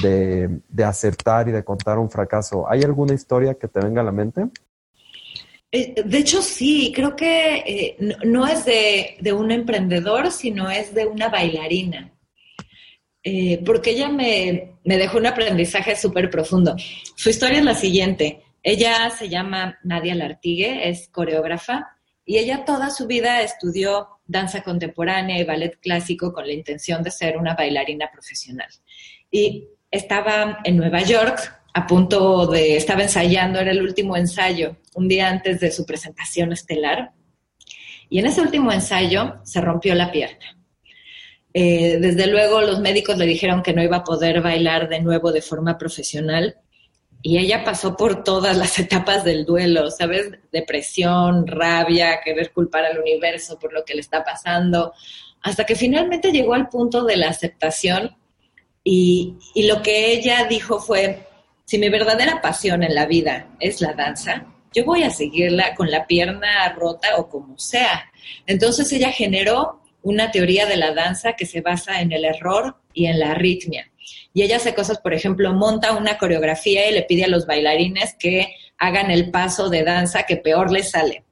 [0.00, 2.70] de, aceptar y de contar un fracaso.
[2.70, 4.48] ¿Hay alguna historia que te venga a la mente?
[5.72, 11.06] Eh, de hecho, sí, creo que eh, no, es de, un emprendedor, sino es de
[11.06, 12.12] una bailarina.
[13.22, 16.74] Eh, porque ella me, me, dejó un aprendizaje súper profundo.
[17.14, 18.42] Su historia es la siguiente.
[18.62, 25.38] Ella se llama Nadia Lartigue, es coreógrafa, y ella toda su vida estudió danza contemporánea
[25.38, 28.68] y ballet clásico con la intención de ser una bailarina profesional.
[29.30, 35.08] Y estaba en Nueva York a punto de, estaba ensayando, era el último ensayo, un
[35.08, 37.12] día antes de su presentación estelar.
[38.08, 40.56] Y en ese último ensayo se rompió la pierna.
[41.52, 45.32] Eh, desde luego los médicos le dijeron que no iba a poder bailar de nuevo
[45.32, 46.56] de forma profesional
[47.22, 50.30] y ella pasó por todas las etapas del duelo, ¿sabes?
[50.52, 54.92] Depresión, rabia, querer culpar al universo por lo que le está pasando,
[55.42, 58.16] hasta que finalmente llegó al punto de la aceptación
[58.82, 61.26] y, y lo que ella dijo fue,
[61.70, 65.88] si mi verdadera pasión en la vida es la danza, yo voy a seguirla con
[65.88, 68.10] la pierna rota o como sea.
[68.44, 73.06] Entonces ella generó una teoría de la danza que se basa en el error y
[73.06, 73.88] en la arritmia.
[74.34, 78.16] Y ella hace cosas, por ejemplo, monta una coreografía y le pide a los bailarines
[78.18, 81.22] que hagan el paso de danza que peor les sale.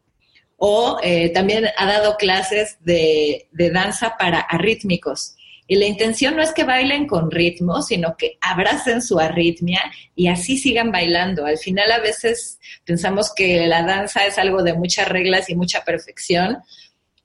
[0.57, 5.35] O eh, también ha dado clases de, de danza para arrítmicos.
[5.71, 9.81] Y la intención no es que bailen con ritmo, sino que abracen su arritmia
[10.17, 11.45] y así sigan bailando.
[11.45, 15.85] Al final a veces pensamos que la danza es algo de muchas reglas y mucha
[15.85, 16.57] perfección,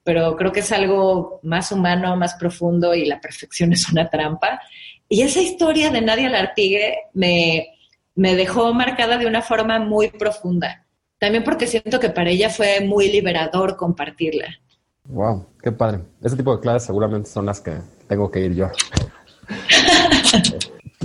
[0.04, 4.60] pero creo que es algo más humano, más profundo y la perfección es una trampa.
[5.08, 7.70] Y esa historia de Nadia Lartigue me,
[8.14, 10.86] me dejó marcada de una forma muy profunda.
[11.18, 14.60] También porque siento que para ella fue muy liberador compartirla.
[15.06, 16.02] Wow, qué padre.
[16.22, 17.72] Ese tipo de clases seguramente son las que
[18.14, 18.70] tengo que ir yo.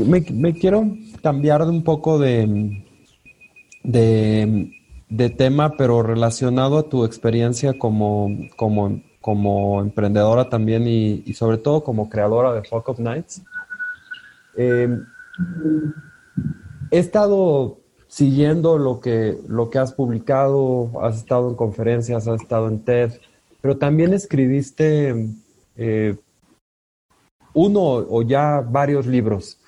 [0.05, 0.85] me, quiero
[1.23, 2.85] cambiar de un poco de,
[3.83, 11.83] de tema, pero relacionado a tu experiencia como, como, como emprendedora también y, sobre todo
[11.83, 13.43] como creadora de Fuck of Nights.
[14.55, 15.07] Em,
[16.91, 22.69] he estado siguiendo lo que, lo que has publicado, has estado en conferencias, has estado
[22.69, 23.13] en TED,
[23.63, 25.31] pero también escribiste
[25.77, 26.17] eh,
[27.55, 29.59] uno o ya varios libros.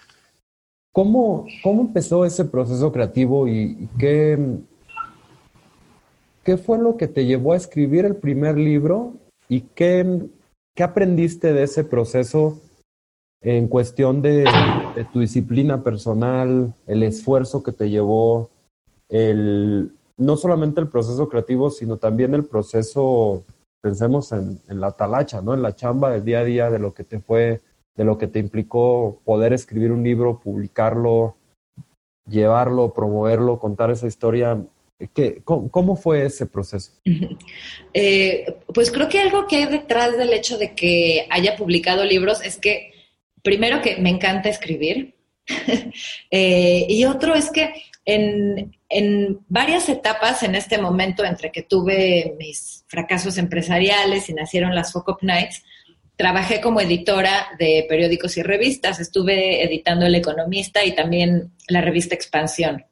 [0.92, 4.58] ¿Cómo, ¿Cómo empezó ese proceso creativo y qué,
[6.42, 9.14] ¿qué fue lo que te llevó a escribir el primer libro
[9.48, 10.28] y qué,
[10.74, 12.58] qué aprendiste de ese proceso
[13.42, 14.44] en cuestión de,
[15.12, 18.50] tu disciplina personal, el esfuerzo que te llevó,
[19.08, 23.44] el, no solamente el proceso creativo, sino también el proceso,
[23.80, 25.54] pensemos en, en la talacha, ¿no?
[25.54, 27.62] En la chamba del día a día, de lo que te fue,
[27.96, 31.36] de lo que te implicó poder escribir un libro, publicarlo,
[32.28, 34.62] llevarlo, promoverlo, contar esa historia.
[35.14, 36.92] ¿Qué, cómo, fue ese proceso?
[37.92, 42.40] Eh, pues creo que algo que hay detrás del hecho de que haya publicado libros
[42.44, 42.92] es que,
[43.42, 45.16] primero que me encanta escribir,
[46.30, 47.72] eh, y otro es que
[48.04, 54.92] en, varias etapas en este momento entre que tuve mis fracasos empresariales y nacieron las
[54.92, 55.62] Focus Nights,
[56.20, 59.00] trabajé como editora de periódicos y revistas.
[59.00, 62.84] Estuve editando El Economista y también la revista Expansión.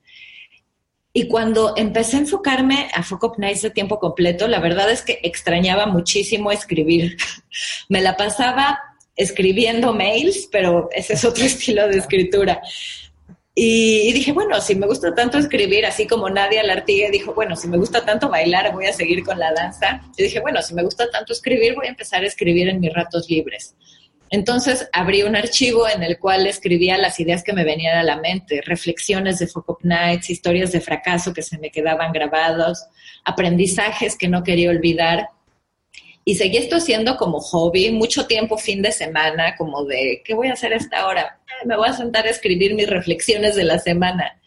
[1.13, 3.05] Y cuando empecé a enfocarme a
[3.37, 7.19] Nights de tiempo completo, la verdad es que extrañaba muchísimo escribir.
[7.91, 8.81] Me la pasaba
[9.15, 12.63] escribiendo mails, pero ese es otro estilo de escritura.
[13.61, 17.67] Y, dije, bueno, si me gusta tanto escribir, así como Nadia Lartigue dijo, bueno, si
[17.67, 20.01] me gusta tanto bailar, voy a seguir con la danza.
[20.17, 22.95] Yo dije, bueno, si me gusta tanto escribir, voy a empezar a escribir en mis
[22.95, 23.75] ratos libres.
[24.31, 28.21] Entonces abrí un archivo en el cual escribía las ideas que me venían a la
[28.21, 32.87] mente, reflexiones de Focus Nights, historias de fracaso que se me quedaban grabados,
[33.25, 35.31] aprendizajes que no quería olvidar.
[36.29, 40.49] Y seguí esto haciendo como hobby, mucho tiempo fin de semana, como de, ¿qué voy
[40.49, 41.41] a hacer esta hora?
[41.47, 44.39] Eh, me voy a sentar a escribir mis reflexiones de la semana.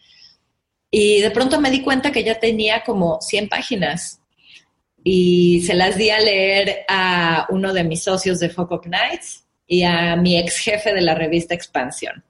[0.92, 4.20] Y de pronto me di cuenta que ya tenía como 100 páginas
[5.02, 9.82] y se las di a leer a uno de mis socios de Focus Nights y
[9.82, 12.22] a mi ex jefe de la revista Expansión.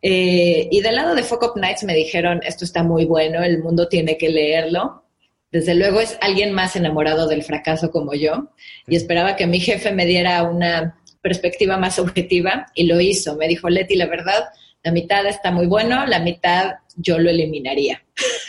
[0.00, 3.88] Eh, y del lado de Fuck Nights me dijeron, esto está muy bueno, el mundo
[3.88, 5.02] tiene que leerlo.
[5.52, 8.48] Desde luego es alguien más enamorado del fracaso como yo
[8.88, 13.36] y esperaba que mi jefe me diera una perspectiva más objetiva y lo hizo.
[13.36, 14.46] Me dijo, Leti, la verdad,
[14.82, 18.02] la mitad está muy bueno, la mitad yo lo eliminaría.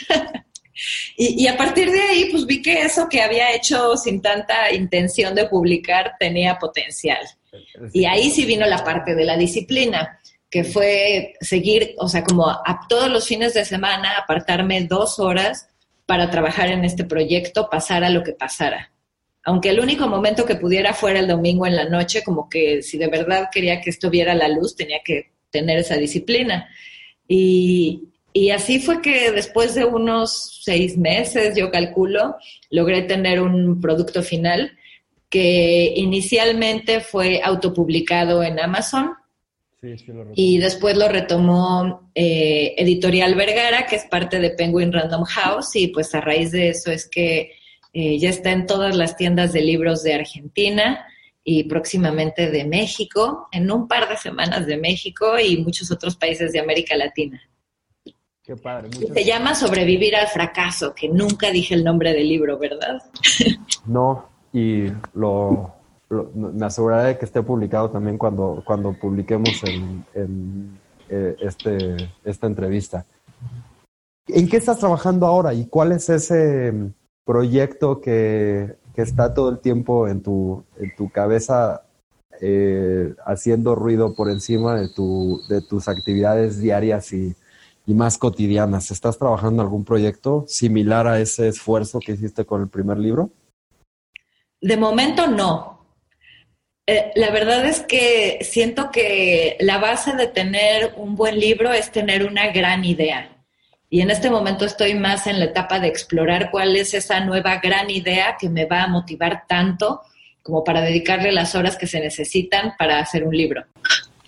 [1.16, 4.72] y, y, a partir de ahí, pues vi que eso que había hecho sin tanta
[4.72, 7.20] intención de publicar tenía potencial.
[7.92, 10.18] Y ahí sí vino la parte de la disciplina,
[10.50, 15.68] que fue seguir, o sea, como a todos los fines de semana, apartarme dos horas
[16.06, 18.92] para trabajar en este proyecto, pasara lo que pasara.
[19.44, 22.96] Aunque el único momento que pudiera fuera el domingo en la noche, como que si
[22.98, 26.68] de verdad quería que esto viera la luz, tenía que tener esa disciplina.
[27.28, 32.36] Y, y así fue que después de unos seis meses, yo calculo,
[32.70, 34.72] logré tener un producto final
[35.28, 39.14] que inicialmente fue autopublicado en Amazon
[40.34, 45.88] y después lo retomó eh, Editorial Vergara, que es parte de Penguin Random House, y
[45.88, 47.52] pues a raíz de eso es que
[47.92, 51.06] eh, ya está en todas las tiendas de libros de Argentina
[51.44, 56.52] y próximamente de México, en un par de semanas de México y muchos otros países
[56.52, 57.40] de América Latina.
[58.42, 58.90] Qué padre.
[58.90, 62.98] Se llama Sobrevivir al fracaso, que nunca dije el nombre del libro, ¿verdad?
[63.86, 65.74] No, y lo,
[66.08, 73.04] me aseguraré de que esté publicado también cuando, cuando publiquemos en, eh, este, esta entrevista.
[74.26, 76.72] ¿En qué estás trabajando ahora y cuál es ese
[77.24, 81.82] proyecto que, que está todo el tiempo en tu, en tu cabeza
[82.40, 87.34] eh, haciendo ruido por encima de, tu, de tus actividades diarias y,
[87.86, 88.90] y, más cotidianas?
[88.90, 93.30] ¿Estás trabajando en algún proyecto similar a ese esfuerzo que hiciste con el primer libro?
[94.60, 95.73] De momento no.
[96.86, 101.90] Eh, la verdad es que siento que la base de tener un buen libro es
[101.90, 103.30] tener una gran idea.
[103.88, 107.56] Y en este momento estoy más en la etapa de explorar cuál es esa nueva
[107.58, 110.02] gran idea que me va a motivar tanto
[110.42, 113.64] como para dedicarle las horas que se necesitan para hacer un libro.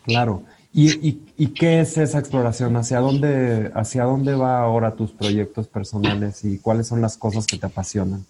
[0.04, 0.42] Claro.
[0.72, 2.76] ¿Y, y qué es esa exploración?
[2.76, 7.58] ¿Hacia dónde, ¿Hacia dónde va ahora tus proyectos personales y cuáles son las cosas que
[7.58, 8.24] te apasionan?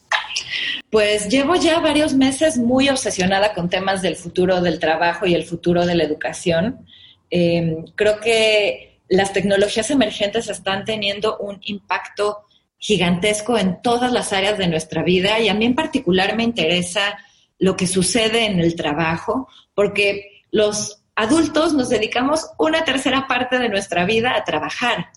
[0.90, 5.44] Pues llevo ya varios meses muy obsesionada con temas del futuro del trabajo y el
[5.44, 6.86] futuro de la educación.
[7.30, 12.44] Em, creo que las tecnologías emergentes están teniendo un impacto
[12.78, 17.18] gigantesco en todas las áreas de nuestra vida y a mí en particular me interesa
[17.58, 23.68] lo que sucede en el trabajo porque los adultos nos dedicamos una tercera parte de
[23.68, 25.08] nuestra vida a trabajar.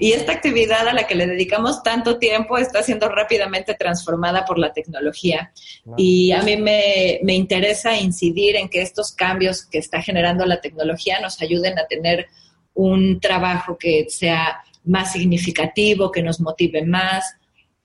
[0.00, 4.58] Y esta actividad a la que le dedicamos tanto tiempo está siendo rápidamente transformada por
[4.58, 5.52] la tecnología.
[5.96, 10.60] Y a mí me, me, interesa incidir en que estos cambios que está generando la
[10.60, 12.26] tecnología nos ayuden a tener
[12.74, 17.36] un trabajo que sea más significativo, que nos motive más,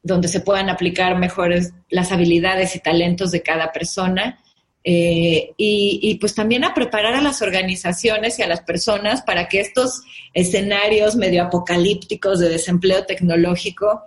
[0.01, 4.42] donde se puedan aplicar mejores las habilidades y talentos de cada persona
[4.85, 9.61] eh, y, pues también a preparar a las organizaciones y a las personas para que
[9.61, 10.01] estos
[10.33, 14.01] escenarios medio apocalípticos de desempleo tecnológico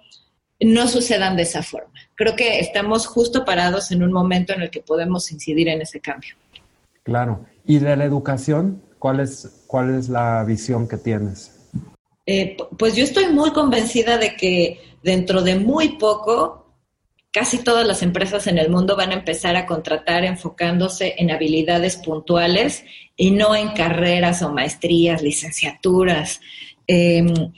[0.61, 1.93] no sucedan de esa forma.
[2.15, 6.01] Creo que estamos justo parados en un momento en el que podemos incidir en ese
[6.01, 6.35] cambio.
[7.03, 7.47] Claro.
[7.67, 8.83] ¿Y de la educación?
[8.99, 11.53] ¿Cuál es, cuál es la visión que tienes?
[12.27, 16.66] Eh, pues yo estoy muy convencida de que dentro de muy poco
[17.37, 21.97] casi todas las empresas en el mundo van a empezar a contratar enfocándose en habilidades
[21.97, 22.83] puntuales
[23.15, 26.41] y no en carreras o maestrías, licenciaturas.
[26.87, 27.53] Em,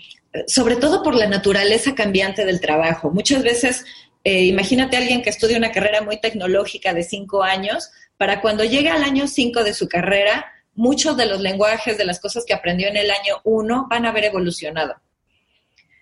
[0.48, 3.12] sobre todo por la naturaleza cambiante del trabajo.
[3.12, 3.84] Muchas veces,
[4.24, 8.64] eh, imagínate a alguien que estudia una carrera muy tecnológica de cinco años, para cuando
[8.64, 12.52] llega al año cinco de su carrera, muchos de los lenguajes, de las cosas que
[12.52, 14.96] aprendió en el año uno, van a haber evolucionado.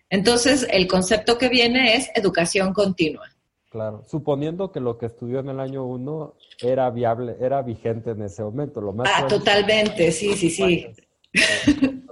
[0.09, 3.36] Entonces, el concepto que viene es educación continua.
[3.77, 8.23] Claro, suponiendo que lo que estudió en el año uno era viable, era vigente en
[8.23, 8.81] ese momento.
[8.81, 10.87] Lo más ah, totalmente, sí, sí, sí.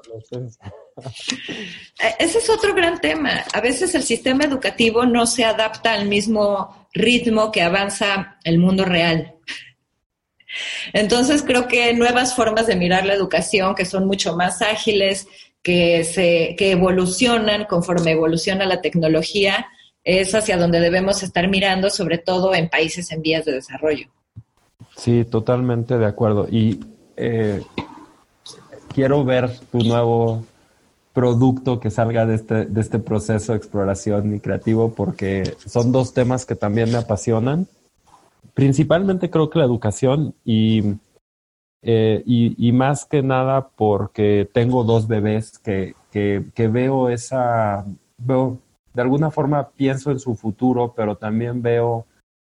[1.98, 3.44] Eh, ese es otro gran tema.
[3.52, 8.84] A veces el sistema educativo no se adapta al mismo ritmo que avanza el mundo
[8.84, 9.34] real.
[10.92, 15.26] Entonces creo que nuevas formas de mirar la educación que son mucho más ágiles,
[15.64, 19.66] que, se, que evolucionan conforme evoluciona la tecnología,
[20.04, 24.06] es hacia donde debemos estar mirando, sobre todo en países en vías de desarrollo.
[24.96, 26.46] Sí, totalmente de acuerdo.
[26.50, 26.80] Y
[27.16, 27.62] eh,
[28.94, 30.44] quiero ver tu nuevo
[31.12, 36.12] producto que salga de este, de este proceso de exploración y creativo porque son dos
[36.12, 37.66] temas que también me apasionan.
[38.52, 40.96] Principalmente creo que la educación y,
[41.82, 47.84] eh, y, más que nada porque tengo dos bebés que, que, que veo esa,
[48.18, 48.58] veo,
[48.94, 52.06] de alguna forma pienso en su futuro, pero también veo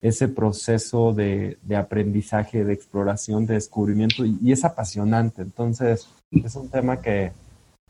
[0.02, 5.42] ese proceso de, de aprendizaje, de exploración, de descubrimiento y, es apasionante.
[5.42, 7.34] Entonces, es un tema que,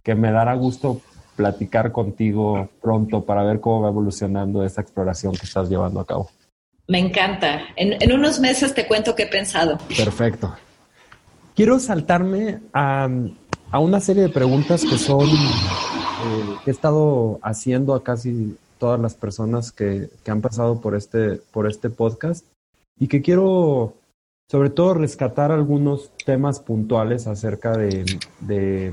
[0.04, 1.02] que, me dará gusto
[1.36, 6.30] platicar contigo pronto para ver cómo va evolucionando esa exploración que estás llevando a cabo.
[6.88, 7.62] Me encanta.
[7.76, 9.78] En, en unos meses te cuento qué he pensado.
[9.96, 10.56] Perfecto.
[11.56, 13.08] Quiero saltarme a,
[13.70, 15.30] a una serie de preguntas que son,
[16.26, 21.36] eh, he estado haciendo a casi todas las personas que, que, han pasado por este,
[21.52, 22.46] por este podcast
[22.98, 23.94] y que quiero
[24.50, 28.04] sobre todo rescatar algunos temas puntuales acerca de,
[28.40, 28.92] de,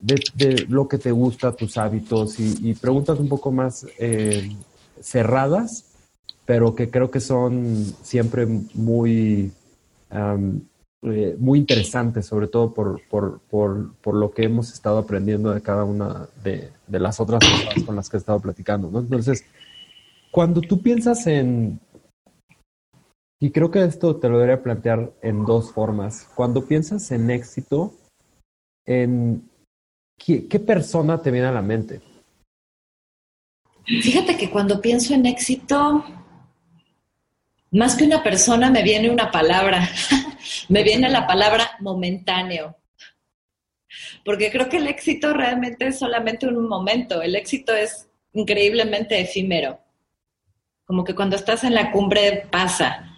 [0.00, 4.56] de, lo que te gusta, tus hábitos y, preguntas un poco más eh,
[5.00, 5.84] cerradas,
[6.44, 9.52] pero que creo que son siempre muy
[11.02, 15.60] eh, muy interesante, sobre todo por, por, por, por, lo que hemos estado aprendiendo de
[15.60, 18.88] cada una de, de las otras personas con las que he estado platicando.
[18.98, 19.44] Entonces,
[20.30, 21.80] cuando tú piensas en,
[23.40, 27.92] y creo que esto te lo debería plantear en dos formas, cuando piensas en éxito,
[28.86, 29.50] en
[30.16, 32.00] qué persona te viene a la mente.
[33.84, 36.04] Fíjate que cuando pienso en éxito,
[37.72, 39.88] más que una persona me viene una palabra,
[40.68, 42.76] me viene la palabra momentáneo.
[44.24, 49.78] Porque creo que el éxito realmente es solamente un momento, el éxito es increíblemente efímero.
[50.84, 53.08] Como que cuando estás en la cumbre pasa.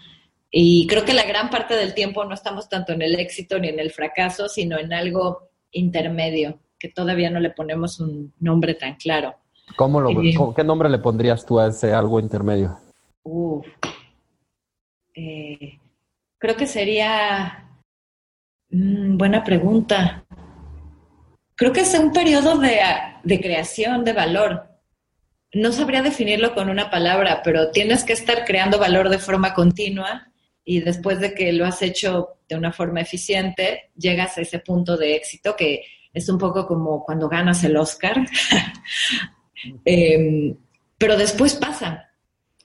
[0.50, 3.68] Y creo que la gran parte del tiempo no estamos tanto en el éxito ni
[3.68, 8.94] en el fracaso, sino en algo intermedio, que todavía no le ponemos un nombre tan
[8.94, 9.34] claro.
[9.76, 12.78] ¿Cómo lo, eh, ¿Qué nombre le pondrías tú a ese algo intermedio?
[13.24, 13.66] Uf,
[15.14, 15.78] eh,
[16.44, 17.70] creo que sería
[18.68, 20.26] mm, buena pregunta.
[21.54, 22.80] Creo que es un periodo de,
[23.22, 24.68] de creación de valor.
[25.54, 30.30] No sabría definirlo con una palabra, pero tienes que estar creando valor de forma continua
[30.66, 34.98] y después de que lo has hecho de una forma eficiente, llegas a ese punto
[34.98, 38.16] de éxito que es un poco como cuando ganas el Oscar.
[39.86, 40.54] Em,
[40.98, 42.10] pero después pasa,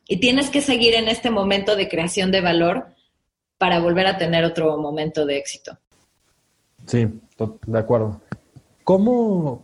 [0.05, 2.93] y tienes que seguir en este momento de creación de valor
[3.59, 5.77] para volver a tener otro momento de éxito.
[6.87, 7.07] Sí,
[7.67, 8.21] de acuerdo.
[8.83, 9.61] ¿Cómo,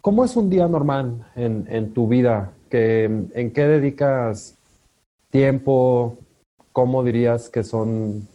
[0.00, 2.52] cómo es un día normal en, en tu vida?
[2.68, 4.56] ¿Que, ¿En qué dedicas
[5.30, 6.18] tiempo?
[6.72, 8.26] ¿Cómo dirías que son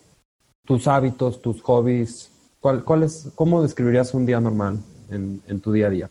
[0.63, 2.31] tus hábitos, tus hobbies?
[2.59, 4.79] ¿Cuál, cuál es, ¿Cómo describirías un día normal
[5.09, 6.09] en, en tu día a día?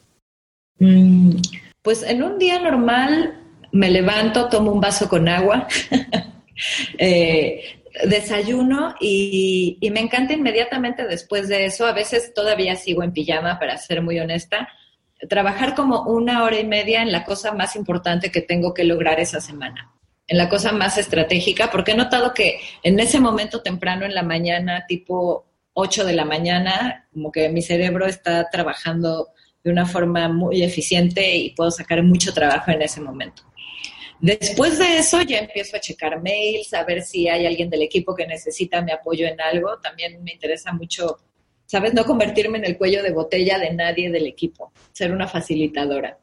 [0.80, 1.36] Mm,
[1.80, 5.68] pues en un día normal me levanto, tomo un vaso con agua,
[6.98, 13.58] eh, desayuno y, me encanta inmediatamente después de eso, a veces todavía sigo en pijama,
[13.58, 14.68] para ser muy honesta,
[15.28, 19.20] trabajar como una hora y media en la cosa más importante que tengo que lograr
[19.20, 19.92] esa semana,
[20.26, 24.22] en la cosa más estratégica, porque he notado que en ese momento temprano en la
[24.22, 29.28] mañana, tipo 8 de la mañana, como que mi cerebro está trabajando
[29.62, 33.42] de una forma muy eficiente y puedo sacar mucho trabajo en ese momento.
[34.22, 38.14] Después de eso ya empiezo a checar mails, a ver si hay alguien del equipo
[38.14, 39.80] que necesita mi apoyo en algo.
[39.80, 41.18] También me interesa mucho,
[41.66, 41.92] ¿sabes?
[41.92, 46.18] No convertirme en el cuello de botella de nadie del equipo, ser una facilitadora.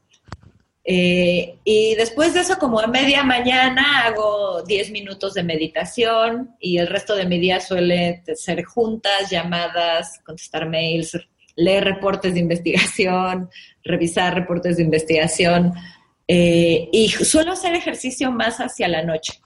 [0.85, 6.77] Eh, y después de eso, como a media mañana, hago 10 minutos de meditación y
[6.77, 11.19] el resto de mi día suele ser juntas, llamadas, contestar mails,
[11.57, 13.49] leer reportes de investigación,
[13.83, 15.73] revisar reportes de investigación,
[16.31, 19.41] eh, y suelo hacer ejercicio más hacia la noche,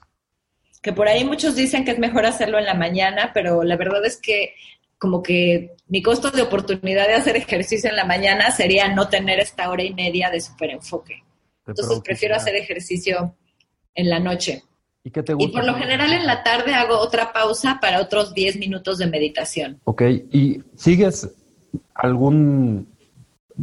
[0.82, 4.04] que por ahí muchos dicen que es mejor hacerlo en la mañana, pero la verdad
[4.04, 4.52] es que
[4.98, 9.40] como que mi costo de oportunidad de hacer ejercicio en la mañana sería no tener
[9.40, 11.24] esta hora y media de super enfoque.
[11.66, 13.34] Entonces prefiero hacer ejercicio
[13.94, 14.62] en la noche.
[15.02, 15.48] ¿Y, qué te gusta?
[15.48, 19.06] y por lo general en la tarde hago otra pausa para otros 10 minutos de
[19.06, 19.80] meditación.
[19.84, 21.34] Ok, ¿y sigues
[21.94, 22.93] algún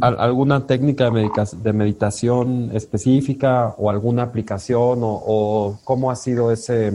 [0.00, 6.92] alguna técnica de, meditación específica o alguna aplicación o, cómo ha sido ese,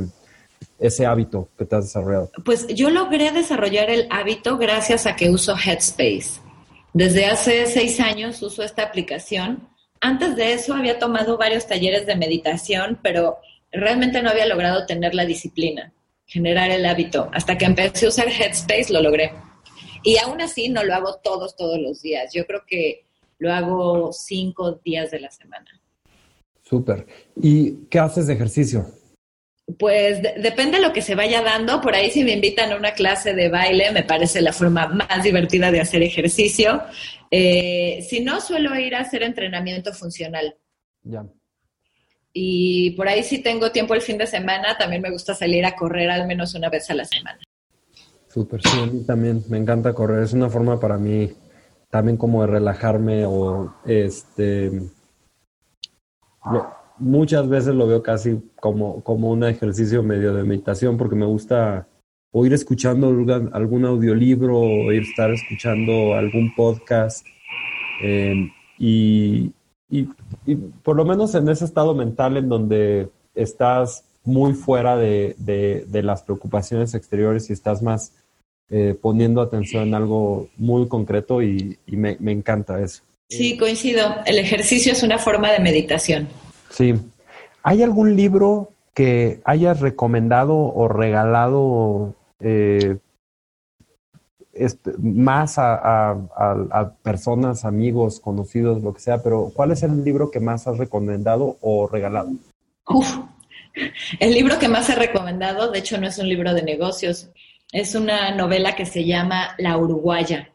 [0.79, 2.31] ese hábito que te has desarrollado?
[2.43, 6.41] Pues yo logré desarrollar el hábito gracias a que uso Headspace.
[6.93, 9.67] Desde hace seis años uso esta aplicación.
[10.01, 13.37] Antes de eso había tomado varios talleres de meditación, pero
[13.71, 15.91] realmente no había logrado tener la disciplina,
[16.25, 17.29] generar el hábito.
[17.33, 19.31] Hasta que empecé a usar Headspace lo logré.
[20.03, 22.31] Y aún así no lo hago todos, todos los días.
[22.33, 23.05] Yo creo que
[23.39, 25.81] lo hago cinco días de la semana.
[26.63, 27.05] Súper.
[27.35, 28.85] ¿Y qué haces de ejercicio?
[29.79, 31.81] Pues depende de lo que se vaya dando.
[31.81, 35.23] Por ahí si me invitan a una clase de baile, me parece la forma más
[35.23, 36.81] divertida de hacer ejercicio.
[37.31, 40.55] Eh, si no, suelo ir a hacer entrenamiento funcional.
[41.03, 41.25] Ya.
[42.33, 45.75] Y por ahí si tengo tiempo el fin de semana, también me gusta salir a
[45.75, 47.39] correr al menos una vez a la semana.
[48.37, 50.21] Súper, sí, a mí también me encanta correr.
[50.21, 51.31] Es una forma para mí
[51.89, 54.71] también como de relajarme o este...
[56.99, 61.87] muchas veces lo veo casi como, como un ejercicio medio de meditación porque me gusta
[62.31, 63.07] o ir escuchando
[63.53, 67.25] algún audiolibro o ir estar escuchando algún podcast.
[68.03, 69.51] Em, y,
[69.89, 70.03] y,
[70.83, 76.21] por lo menos en ese estado mental en donde estás muy fuera de, de las
[76.21, 78.13] preocupaciones exteriores y estás más
[78.69, 83.03] eh, poniendo atención en algo muy concreto y, me, encanta eso.
[83.29, 84.15] Sí, coincido.
[84.25, 86.27] El ejercicio es una forma de meditación.
[86.69, 86.93] Sí.
[87.63, 92.97] ¿Hay algún libro que hayas recomendado o regalado eh,
[94.59, 100.31] este, más a, a, personas, amigos, conocidos, lo que sea, pero ¿cuál es el libro
[100.31, 102.31] que más has recomendado o regalado?
[102.87, 103.17] Uf,
[104.19, 107.29] el libro que más he recomendado, de hecho no es un libro de negocios,
[107.71, 110.53] es una novela que se llama La Uruguaya.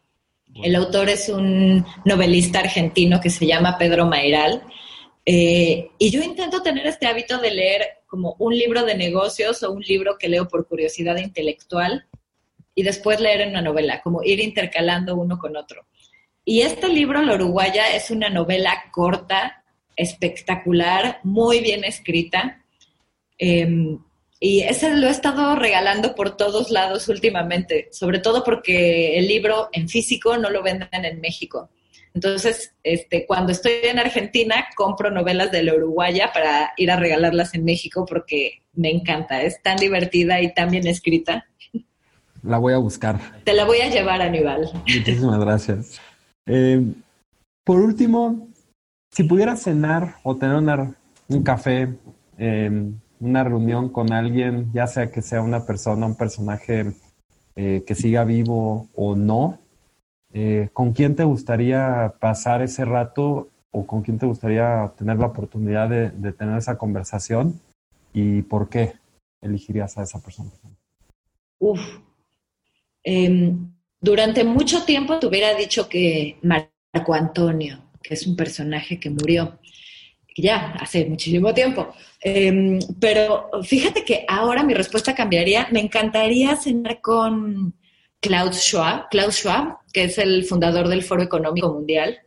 [0.54, 4.62] El autor es un novelista argentino que se llama Pedro Mairal.
[5.24, 9.72] Eh, y yo intento tener este hábito de leer como un libro de negocios o
[9.72, 12.06] un libro que leo por curiosidad intelectual
[12.74, 15.86] y después leer una novela, como ir intercalando uno con otro.
[16.44, 19.64] Y este libro, La Uruguaya, es una novela corta,
[19.96, 22.64] espectacular, muy bien escrita.
[23.38, 23.98] Em,
[24.44, 29.68] y ese lo he estado regalando por todos lados últimamente, sobre todo porque el libro
[29.70, 31.70] en físico no lo venden en México.
[32.12, 37.54] Entonces, este, cuando estoy en Argentina, compro novelas de la Uruguaya para ir a regalarlas
[37.54, 39.42] en México porque me encanta.
[39.42, 41.46] Es tan divertida y tan bien escrita.
[42.42, 43.20] La voy a buscar.
[43.44, 44.68] Te la voy a llevar, Aníbal.
[44.74, 46.00] Muchísimas gracias.
[46.46, 46.82] Eh,
[47.62, 48.48] por último,
[49.12, 50.56] si pudieras cenar o tener
[51.28, 51.94] un café
[52.38, 52.90] eh,
[53.22, 56.92] una reunión con alguien, ya sea que sea una persona, un personaje
[57.54, 59.60] eh, que siga vivo o no,
[60.34, 65.26] eh, ¿con quién te gustaría pasar ese rato o con quién te gustaría tener la
[65.26, 67.60] oportunidad de, tener esa conversación
[68.12, 68.94] y por qué
[69.40, 70.50] elegirías a esa persona?
[71.60, 71.80] Uf.
[73.04, 79.10] Em, durante mucho tiempo te hubiera dicho que Marco Antonio, que es un personaje que
[79.10, 79.58] murió
[80.36, 81.94] ya hace muchísimo tiempo.
[82.20, 85.68] Em, pero fíjate que ahora mi respuesta cambiaría.
[85.70, 87.74] Me encantaría cenar con
[88.20, 92.18] Klaus Schwab, Klaus Schwab, que es el fundador del Foro Económico Mundial.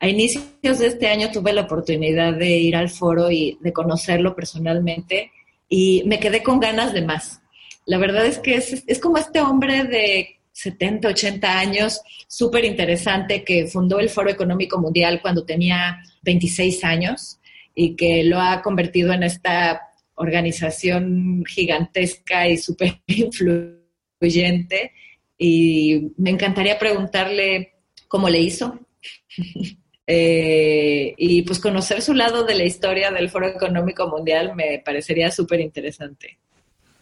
[0.00, 4.36] A inicios de este año tuve la oportunidad de ir al foro y de conocerlo
[4.36, 5.32] personalmente
[5.68, 7.40] y me quedé con ganas de más.
[7.84, 13.42] La verdad es que es, es como este hombre de 70, 80 años, súper interesante,
[13.44, 17.37] que fundó el Foro Económico Mundial cuando tenía 26 años
[17.80, 19.80] y que lo ha convertido en esta
[20.16, 24.90] organización gigantesca y súper influyente.
[25.38, 27.74] Y me encantaría preguntarle
[28.08, 28.78] cómo le hizo.
[30.10, 35.30] Eh, y pues conocer su lado de la historia del Foro Económico Mundial me parecería
[35.30, 36.38] súper interesante.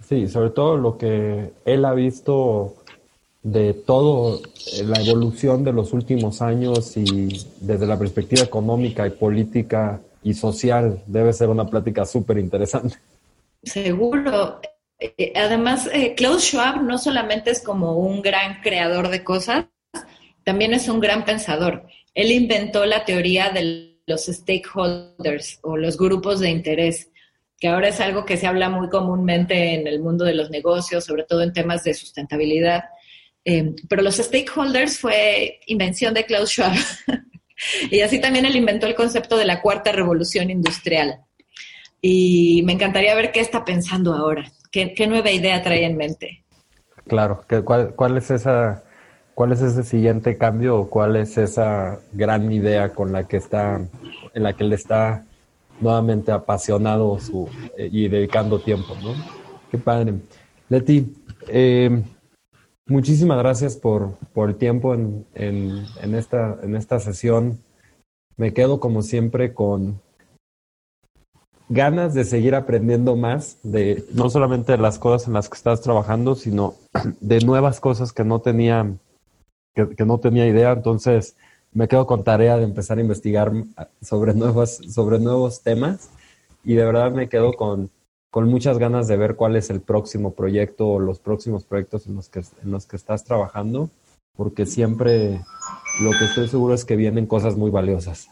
[0.09, 2.75] Sí, sobre todo lo que él ha visto
[3.45, 9.11] de todo eh, la evolución de los últimos años y desde la perspectiva económica y
[9.11, 11.05] política y social.
[11.07, 12.97] Debe ser una plática súper interesante.
[13.63, 14.61] Seguro.
[14.99, 19.67] Eh, además, eh, Klaus Schwab no solamente es como un gran creador de cosas,
[20.43, 21.87] también es un gran pensador.
[22.13, 27.13] Él inventó la teoría de los stakeholders o los grupos de interés,
[27.61, 31.05] que ahora es algo que se habla muy comúnmente en el mundo de los negocios,
[31.05, 32.83] sobre todo en temas de sustentabilidad.
[33.45, 36.75] Eh, pero los stakeholders fue invención de Klaus Schwab.
[37.91, 41.21] Y así también él inventó el concepto de la cuarta revolución industrial.
[42.01, 46.45] Y me encantaría ver qué está pensando ahora, qué, nueva idea trae en mente.
[47.07, 48.83] Claro, ¿cuál, ¿cuál es esa
[49.37, 53.87] ¿Cuál es ese siguiente cambio o cuál es esa gran idea con la que está,
[54.33, 55.27] en la que él está
[55.79, 57.47] nuevamente apasionado su,
[57.77, 59.13] eh, y dedicando tiempo, ¿no?
[59.71, 60.15] Qué padre.
[60.71, 61.15] Leti,
[61.49, 62.03] eh,
[62.87, 67.61] muchísimas gracias por, por el tiempo en, en, esta, en esta sesión.
[68.37, 70.01] Me quedo como siempre con
[71.69, 75.81] ganas de seguir aprendiendo más de no solamente de las cosas en las que estás
[75.81, 76.75] trabajando, sino
[77.21, 78.95] de nuevas cosas que no tenía,
[79.75, 80.73] que, que no tenía idea.
[80.73, 81.37] Entonces,
[81.73, 83.53] me quedo con tarea de empezar a investigar
[84.01, 86.11] sobre nuevos, sobre nuevos temas
[86.65, 87.91] y de verdad me quedo con,
[88.31, 92.17] con muchas ganas de ver cuál es el próximo proyecto o los próximos proyectos en
[92.17, 93.91] los que, en los que estás trabajando,
[94.37, 95.41] porque siempre
[96.03, 98.29] lo que estoy seguro es que vienen cosas muy valiosas.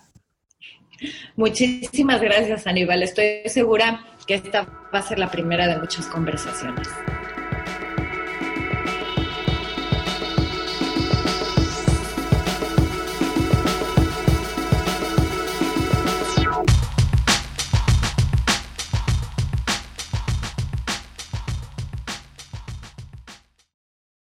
[1.36, 3.03] Muchísimas gracias, Aníbal.
[3.03, 4.62] Estoy segura que esta
[4.95, 6.88] va a ser la primera de muchas conversaciones.